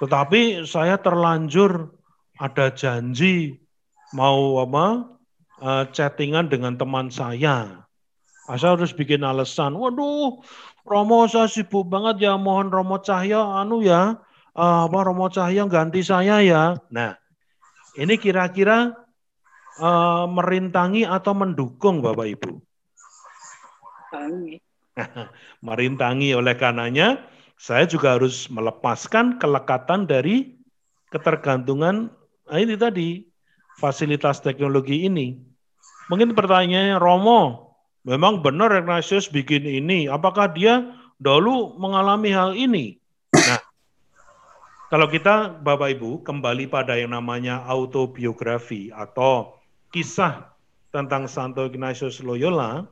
Tetapi 0.02 0.66
saya 0.66 0.98
terlanjur 0.98 1.94
ada 2.42 2.74
janji 2.74 3.62
mau 4.18 4.66
apa 4.66 5.14
uh, 5.62 5.86
chattingan 5.94 6.50
dengan 6.50 6.74
teman 6.74 7.14
saya. 7.14 7.86
Asal 8.50 8.82
harus 8.82 8.98
bikin 8.98 9.22
alasan. 9.22 9.78
Waduh, 9.78 10.42
Romo 10.90 11.30
saya 11.30 11.46
sibuk 11.46 11.86
banget 11.86 12.26
ya, 12.26 12.34
mohon 12.34 12.74
Romo 12.74 12.98
Cahya 12.98 13.62
anu 13.62 13.86
ya, 13.86 14.18
uh, 14.58 14.90
apa 14.90 15.00
Romo 15.06 15.30
Cahya 15.30 15.70
ganti 15.70 16.02
saya 16.02 16.42
ya. 16.42 16.82
Nah, 16.90 17.14
ini 17.94 18.18
kira-kira 18.18 19.03
uh, 19.80 20.26
merintangi 20.30 21.08
atau 21.08 21.34
mendukung 21.34 22.04
Bapak 22.04 22.28
Ibu? 22.28 22.52
merintangi 25.66 26.38
oleh 26.38 26.54
karenanya 26.54 27.18
saya 27.58 27.90
juga 27.90 28.20
harus 28.20 28.46
melepaskan 28.52 29.42
kelekatan 29.42 30.06
dari 30.06 30.54
ketergantungan 31.10 32.14
nah 32.44 32.60
ini 32.60 32.76
tadi 32.76 33.24
fasilitas 33.80 34.44
teknologi 34.44 35.08
ini. 35.08 35.40
Mungkin 36.12 36.36
pertanyaannya 36.36 37.00
Romo, 37.00 37.74
memang 38.04 38.44
benar 38.44 38.76
Ignatius 38.76 39.32
bikin 39.32 39.64
ini, 39.64 40.12
apakah 40.12 40.52
dia 40.52 40.84
dahulu 41.18 41.80
mengalami 41.80 42.30
hal 42.36 42.54
ini? 42.54 43.00
Nah, 43.32 43.64
kalau 44.92 45.08
kita 45.08 45.64
Bapak 45.64 45.98
Ibu 45.98 46.22
kembali 46.28 46.68
pada 46.68 47.00
yang 47.00 47.16
namanya 47.16 47.64
autobiografi 47.64 48.92
atau 48.92 49.63
kisah 49.94 50.50
tentang 50.90 51.30
Santo 51.30 51.70
Ignatius 51.70 52.20
Loyola, 52.26 52.90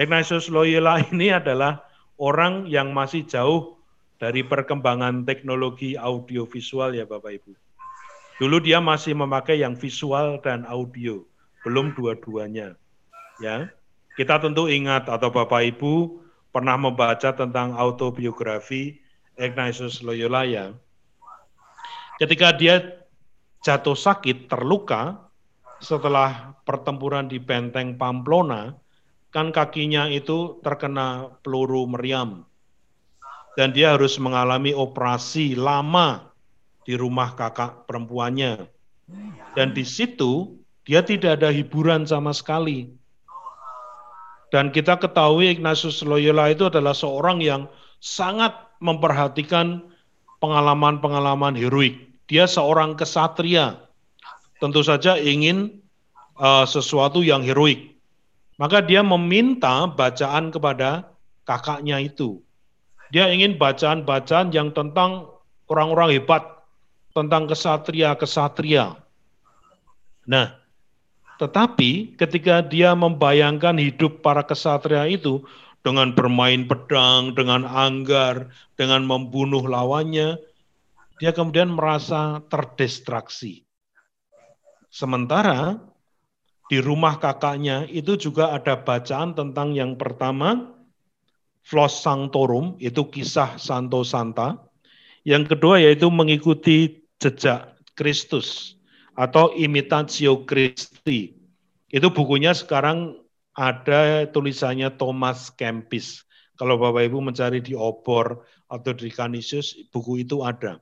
Ignatius 0.00 0.48
Loyola 0.48 1.04
ini 1.12 1.30
adalah 1.30 1.84
orang 2.16 2.64
yang 2.66 2.96
masih 2.96 3.28
jauh 3.28 3.76
dari 4.16 4.40
perkembangan 4.40 5.28
teknologi 5.28 6.00
audiovisual 6.00 6.96
ya 6.96 7.04
Bapak 7.04 7.44
Ibu. 7.44 7.52
Dulu 8.40 8.56
dia 8.58 8.82
masih 8.82 9.14
memakai 9.14 9.62
yang 9.62 9.78
visual 9.78 10.42
dan 10.42 10.66
audio, 10.66 11.22
belum 11.62 11.94
dua-duanya. 11.94 12.74
Ya. 13.38 13.70
Kita 14.18 14.40
tentu 14.42 14.66
ingat 14.66 15.06
atau 15.06 15.30
Bapak 15.30 15.76
Ibu 15.76 16.22
pernah 16.54 16.78
membaca 16.78 17.34
tentang 17.34 17.74
autobiografi 17.74 18.98
Ignatius 19.38 20.02
Loyola 20.02 20.46
ya. 20.46 20.74
Ketika 22.22 22.54
dia 22.54 23.02
jatuh 23.66 23.98
sakit, 23.98 24.46
terluka 24.46 25.24
setelah 25.84 26.56
pertempuran 26.64 27.28
di 27.28 27.36
benteng 27.36 28.00
Pamplona, 28.00 28.72
kan 29.28 29.52
kakinya 29.52 30.08
itu 30.08 30.56
terkena 30.64 31.36
peluru 31.44 31.84
meriam. 31.84 32.48
Dan 33.54 33.70
dia 33.76 33.94
harus 33.94 34.16
mengalami 34.16 34.72
operasi 34.72 35.54
lama 35.54 36.32
di 36.88 36.96
rumah 36.96 37.36
kakak 37.36 37.84
perempuannya. 37.84 38.66
Dan 39.54 39.76
di 39.76 39.84
situ 39.84 40.58
dia 40.88 41.04
tidak 41.04 41.38
ada 41.38 41.52
hiburan 41.52 42.08
sama 42.08 42.32
sekali. 42.32 42.90
Dan 44.50 44.70
kita 44.70 44.98
ketahui 44.98 45.50
Ignatius 45.50 46.02
Loyola 46.02 46.50
itu 46.50 46.66
adalah 46.66 46.94
seorang 46.94 47.42
yang 47.42 47.66
sangat 47.98 48.54
memperhatikan 48.78 49.82
pengalaman-pengalaman 50.38 51.54
heroik. 51.58 52.10
Dia 52.26 52.48
seorang 52.48 52.94
kesatria. 52.94 53.83
Tentu 54.62 54.80
saja 54.86 55.18
ingin 55.18 55.82
uh, 56.38 56.66
sesuatu 56.66 57.22
yang 57.22 57.42
heroik. 57.42 57.94
Maka 58.54 58.78
dia 58.78 59.02
meminta 59.02 59.86
bacaan 59.90 60.54
kepada 60.54 61.10
kakaknya 61.42 61.98
itu. 61.98 62.38
Dia 63.10 63.30
ingin 63.30 63.58
bacaan-bacaan 63.58 64.54
yang 64.54 64.70
tentang 64.70 65.26
orang-orang 65.66 66.18
hebat, 66.18 66.42
tentang 67.14 67.50
kesatria-kesatria. 67.50 68.94
Nah, 70.26 70.54
tetapi 71.38 72.14
ketika 72.14 72.62
dia 72.62 72.94
membayangkan 72.94 73.74
hidup 73.78 74.22
para 74.22 74.46
kesatria 74.46 75.10
itu 75.10 75.42
dengan 75.84 76.14
bermain 76.14 76.64
pedang, 76.64 77.34
dengan 77.36 77.66
anggar, 77.66 78.48
dengan 78.78 79.04
membunuh 79.04 79.66
lawannya, 79.66 80.38
dia 81.20 81.30
kemudian 81.30 81.70
merasa 81.74 82.40
terdistraksi. 82.48 83.66
Sementara 84.94 85.74
di 86.70 86.78
rumah 86.78 87.18
kakaknya 87.18 87.82
itu 87.90 88.14
juga 88.14 88.54
ada 88.54 88.78
bacaan 88.78 89.34
tentang 89.34 89.74
yang 89.74 89.98
pertama, 89.98 90.70
Flos 91.66 91.98
Sanctorum, 91.98 92.78
itu 92.78 93.02
kisah 93.10 93.58
Santo 93.58 94.06
Santa. 94.06 94.54
Yang 95.26 95.58
kedua 95.58 95.82
yaitu 95.82 96.06
mengikuti 96.14 97.02
jejak 97.18 97.74
Kristus 97.98 98.78
atau 99.18 99.50
Imitatio 99.58 100.46
Christi. 100.46 101.42
Itu 101.90 102.14
bukunya 102.14 102.54
sekarang 102.54 103.18
ada 103.50 104.30
tulisannya 104.30 104.94
Thomas 104.94 105.50
Kempis. 105.50 106.22
Kalau 106.54 106.78
Bapak 106.78 107.10
Ibu 107.10 107.18
mencari 107.18 107.58
di 107.58 107.74
Obor 107.74 108.46
atau 108.70 108.94
di 108.94 109.10
Canisius, 109.10 109.74
buku 109.90 110.22
itu 110.22 110.46
ada. 110.46 110.78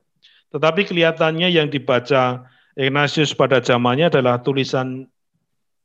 Tetapi 0.53 0.85
kelihatannya 0.85 1.49
yang 1.49 1.73
dibaca 1.73 2.45
Ignatius 2.73 3.37
pada 3.37 3.61
zamannya 3.61 4.09
adalah 4.09 4.41
tulisan 4.41 5.05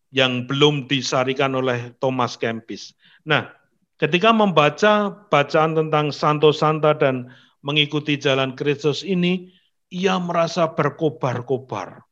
yang 0.08 0.48
belum 0.48 0.88
disarikan 0.88 1.52
oleh 1.52 1.92
Thomas 2.00 2.40
Kempis. 2.40 2.96
Nah, 3.28 3.52
ketika 4.00 4.32
membaca 4.32 5.12
bacaan 5.28 5.76
tentang 5.76 6.08
Santo 6.08 6.48
Santa 6.48 6.96
dan 6.96 7.28
mengikuti 7.60 8.16
jalan 8.16 8.56
Kristus 8.56 9.04
ini, 9.04 9.52
ia 9.92 10.16
merasa 10.16 10.64
berkobar-kobar. 10.72 12.04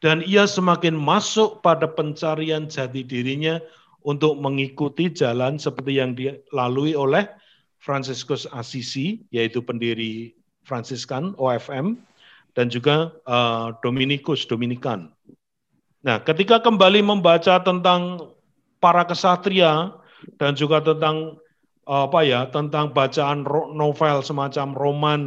Dan 0.00 0.24
ia 0.26 0.48
semakin 0.48 0.96
masuk 0.96 1.62
pada 1.62 1.86
pencarian 1.86 2.66
jati 2.66 3.06
dirinya 3.06 3.60
untuk 4.02 4.34
mengikuti 4.40 5.12
jalan 5.12 5.60
seperti 5.60 6.00
yang 6.00 6.16
dilalui 6.18 6.96
oleh 6.98 7.28
Franciscus 7.78 8.48
Assisi, 8.50 9.22
yaitu 9.30 9.62
pendiri 9.62 10.34
Fransiskan 10.66 11.34
OFM, 11.38 11.98
dan 12.52 12.68
juga 12.68 13.12
uh, 13.24 13.72
Dominikus 13.80 14.44
Dominikan. 14.44 15.12
Nah, 16.02 16.18
ketika 16.20 16.58
kembali 16.58 17.00
membaca 17.00 17.62
tentang 17.62 18.34
para 18.82 19.06
kesatria 19.06 19.94
dan 20.36 20.58
juga 20.58 20.82
tentang 20.82 21.38
apa 21.86 22.22
ya, 22.22 22.46
tentang 22.50 22.94
bacaan 22.94 23.42
novel 23.74 24.22
semacam 24.22 24.68
roman, 24.74 25.20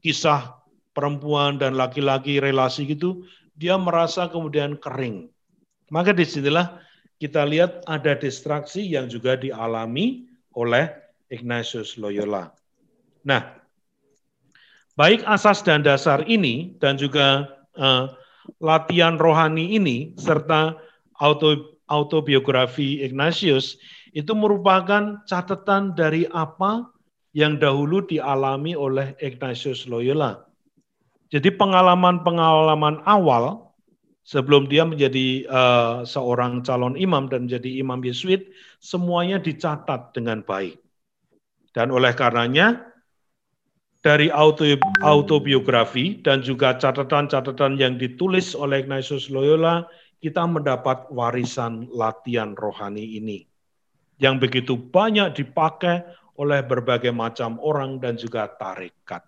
kisah 0.00 0.56
perempuan 0.96 1.60
dan 1.60 1.76
laki-laki 1.76 2.40
relasi 2.40 2.88
gitu, 2.88 3.24
dia 3.56 3.76
merasa 3.76 4.28
kemudian 4.28 4.76
kering. 4.80 5.28
Maka 5.88 6.12
di 6.12 6.24
sinilah 6.24 6.80
kita 7.18 7.42
lihat 7.44 7.82
ada 7.90 8.14
distraksi 8.14 8.84
yang 8.84 9.10
juga 9.10 9.34
dialami 9.34 10.28
oleh 10.54 10.92
Ignatius 11.28 11.98
Loyola. 12.00 12.52
Nah, 13.26 13.57
baik 14.98 15.22
asas 15.30 15.62
dan 15.62 15.86
dasar 15.86 16.26
ini 16.26 16.74
dan 16.82 16.98
juga 16.98 17.46
uh, 17.78 18.10
latihan 18.58 19.14
rohani 19.14 19.78
ini 19.78 20.18
serta 20.18 20.74
auto, 21.22 21.78
autobiografi 21.86 23.06
Ignatius 23.06 23.78
itu 24.10 24.34
merupakan 24.34 25.22
catatan 25.30 25.94
dari 25.94 26.26
apa 26.34 26.90
yang 27.30 27.62
dahulu 27.62 28.02
dialami 28.02 28.74
oleh 28.74 29.14
Ignatius 29.22 29.86
Loyola. 29.86 30.42
Jadi 31.30 31.54
pengalaman-pengalaman 31.54 33.04
awal 33.06 33.68
sebelum 34.24 34.66
dia 34.66 34.82
menjadi 34.82 35.44
uh, 35.46 36.02
seorang 36.02 36.64
calon 36.64 36.96
imam 36.96 37.28
dan 37.28 37.46
menjadi 37.46 37.84
imam 37.84 38.00
Yesuit, 38.00 38.48
semuanya 38.80 39.36
dicatat 39.38 40.16
dengan 40.16 40.40
baik. 40.42 40.80
Dan 41.76 41.92
oleh 41.92 42.16
karenanya 42.16 42.87
dari 44.08 44.32
autobiografi 45.04 46.24
dan 46.24 46.40
juga 46.40 46.80
catatan-catatan 46.80 47.76
yang 47.76 48.00
ditulis 48.00 48.56
oleh 48.56 48.80
Ignatius 48.80 49.28
Loyola, 49.28 49.84
kita 50.24 50.48
mendapat 50.48 51.12
warisan 51.12 51.84
latihan 51.92 52.56
rohani 52.56 53.20
ini 53.20 53.44
yang 54.18 54.40
begitu 54.40 54.74
banyak 54.74 55.34
dipakai 55.34 56.02
oleh 56.38 56.62
berbagai 56.62 57.10
macam 57.14 57.58
orang 57.62 57.98
dan 57.98 58.14
juga 58.18 58.46
tarekat. 58.50 59.22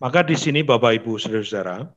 Maka 0.00 0.24
di 0.24 0.36
sini 0.36 0.64
Bapak 0.64 1.00
Ibu 1.00 1.20
Saudara-saudara, 1.20 1.88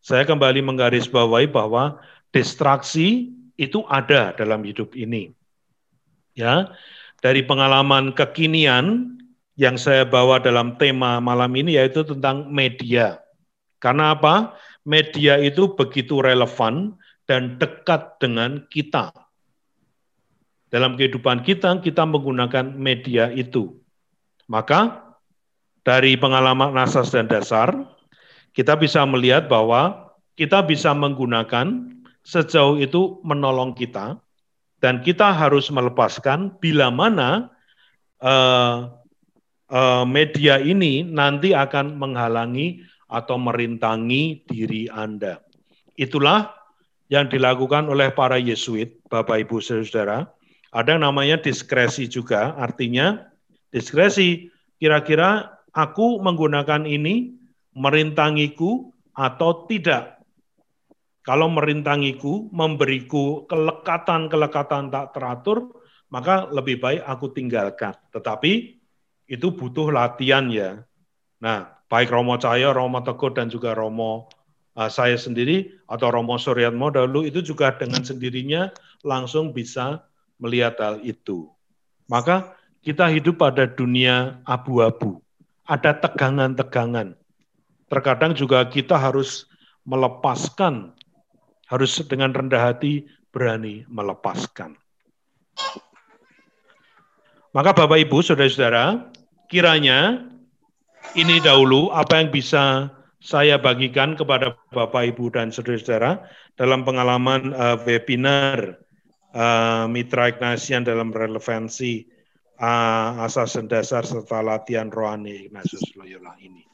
saya 0.00 0.24
kembali 0.24 0.64
menggarisbawahi 0.64 1.48
bahwa 1.48 2.00
distraksi 2.32 3.32
itu 3.60 3.84
ada 3.88 4.32
dalam 4.36 4.64
hidup 4.64 4.96
ini. 4.96 5.32
Ya, 6.34 6.72
dari 7.20 7.44
pengalaman 7.44 8.16
kekinian 8.16 9.16
yang 9.54 9.78
saya 9.78 10.02
bawa 10.02 10.42
dalam 10.42 10.74
tema 10.78 11.22
malam 11.22 11.50
ini 11.54 11.78
yaitu 11.78 12.02
tentang 12.02 12.50
media. 12.50 13.22
Karena 13.78 14.14
apa? 14.16 14.58
Media 14.82 15.38
itu 15.38 15.72
begitu 15.72 16.20
relevan 16.20 16.98
dan 17.24 17.56
dekat 17.56 18.18
dengan 18.20 18.66
kita. 18.68 19.14
Dalam 20.68 20.98
kehidupan 20.98 21.46
kita, 21.46 21.78
kita 21.78 22.02
menggunakan 22.02 22.74
media 22.74 23.30
itu. 23.30 23.78
Maka 24.50 25.04
dari 25.86 26.18
pengalaman 26.18 26.74
asas 26.80 27.14
dan 27.14 27.30
dasar, 27.30 27.70
kita 28.56 28.74
bisa 28.74 29.06
melihat 29.06 29.46
bahwa 29.46 30.10
kita 30.34 30.66
bisa 30.66 30.90
menggunakan 30.90 31.94
sejauh 32.26 32.80
itu 32.80 33.22
menolong 33.22 33.76
kita, 33.76 34.18
Dan 34.84 35.00
kita 35.00 35.32
harus 35.32 35.72
melepaskan 35.72 36.60
bila 36.60 36.92
mana 36.92 37.48
uh, 38.20 38.92
media 40.06 40.62
ini 40.62 41.02
nanti 41.02 41.50
akan 41.50 41.98
menghalangi 41.98 42.86
atau 43.10 43.36
merintangi 43.38 44.46
diri 44.46 44.86
Anda. 44.86 45.42
Itulah 45.98 46.54
yang 47.10 47.30
dilakukan 47.30 47.86
oleh 47.90 48.10
para 48.14 48.38
Yesuit, 48.40 49.02
Bapak 49.06 49.46
Ibu 49.46 49.58
Saudara. 49.62 50.30
Ada 50.74 50.98
yang 50.98 51.06
namanya 51.06 51.38
diskresi 51.38 52.10
juga, 52.10 52.58
artinya 52.58 53.30
diskresi 53.70 54.50
kira-kira 54.82 55.54
aku 55.70 56.18
menggunakan 56.18 56.82
ini 56.82 57.38
merintangiku 57.78 58.90
atau 59.14 59.66
tidak. 59.70 60.18
Kalau 61.24 61.48
merintangiku, 61.48 62.50
memberiku 62.50 63.46
kelekatan-kelekatan 63.46 64.92
tak 64.92 65.14
teratur, 65.14 65.72
maka 66.10 66.50
lebih 66.50 66.82
baik 66.82 67.02
aku 67.06 67.32
tinggalkan. 67.32 67.96
Tetapi 68.12 68.83
itu 69.30 69.52
butuh 69.52 69.88
latihan 69.90 70.48
ya. 70.52 70.84
Nah, 71.40 71.72
baik 71.88 72.12
Romo 72.12 72.36
Cahyo, 72.40 72.72
Romo 72.72 73.00
Teguh, 73.04 73.32
dan 73.32 73.52
juga 73.52 73.76
Romo 73.76 74.28
uh, 74.76 74.90
saya 74.90 75.16
sendiri, 75.16 75.72
atau 75.88 76.08
Romo 76.12 76.36
Suryatmo 76.40 76.92
dahulu, 76.92 77.24
itu 77.24 77.40
juga 77.44 77.72
dengan 77.76 78.04
sendirinya 78.04 78.72
langsung 79.04 79.52
bisa 79.52 80.04
melihat 80.40 80.76
hal 80.80 81.00
itu. 81.04 81.48
Maka 82.08 82.56
kita 82.84 83.08
hidup 83.08 83.40
pada 83.40 83.64
dunia 83.64 84.40
abu-abu. 84.44 85.20
Ada 85.64 85.96
tegangan-tegangan. 85.96 87.16
Terkadang 87.88 88.36
juga 88.36 88.60
kita 88.68 89.00
harus 89.00 89.48
melepaskan 89.88 90.92
harus 91.68 91.96
dengan 92.04 92.32
rendah 92.32 92.72
hati 92.72 93.08
berani 93.32 93.88
melepaskan. 93.88 94.76
Maka 97.54 97.70
Bapak 97.70 97.98
Ibu, 98.02 98.18
Saudara-saudara, 98.20 99.13
kiranya 99.54 100.26
ini 101.14 101.38
dahulu 101.38 101.94
apa 101.94 102.18
yang 102.18 102.34
bisa 102.34 102.90
saya 103.22 103.54
bagikan 103.54 104.18
kepada 104.18 104.58
Bapak 104.74 105.14
Ibu 105.14 105.30
dan 105.30 105.54
saudara-saudara 105.54 106.26
dalam 106.58 106.82
pengalaman 106.82 107.54
uh, 107.54 107.78
webinar 107.86 108.82
uh, 109.30 109.86
Mitra 109.86 110.34
Ignatian 110.34 110.82
dalam 110.82 111.14
relevansi 111.14 112.02
uh, 112.58 113.22
asas 113.22 113.54
dan 113.54 113.70
dasar 113.70 114.02
serta 114.02 114.42
latihan 114.42 114.90
rohani 114.90 115.46
Ignatius 115.46 115.86
Loyola 115.94 116.34
ini. 116.42 116.66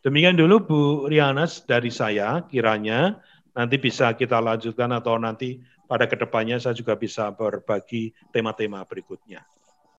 Demikian 0.00 0.38
dulu 0.38 0.56
Bu 0.64 0.80
Rianas 1.10 1.66
dari 1.66 1.90
saya, 1.90 2.46
kiranya 2.46 3.20
nanti 3.52 3.76
bisa 3.76 4.14
kita 4.14 4.38
lanjutkan 4.38 4.88
atau 4.94 5.18
nanti 5.18 5.60
pada 5.84 6.06
ke 6.06 6.14
depannya 6.14 6.62
saya 6.62 6.72
juga 6.78 6.94
bisa 6.94 7.28
berbagi 7.34 8.14
tema-tema 8.32 8.80
berikutnya. 8.86 9.44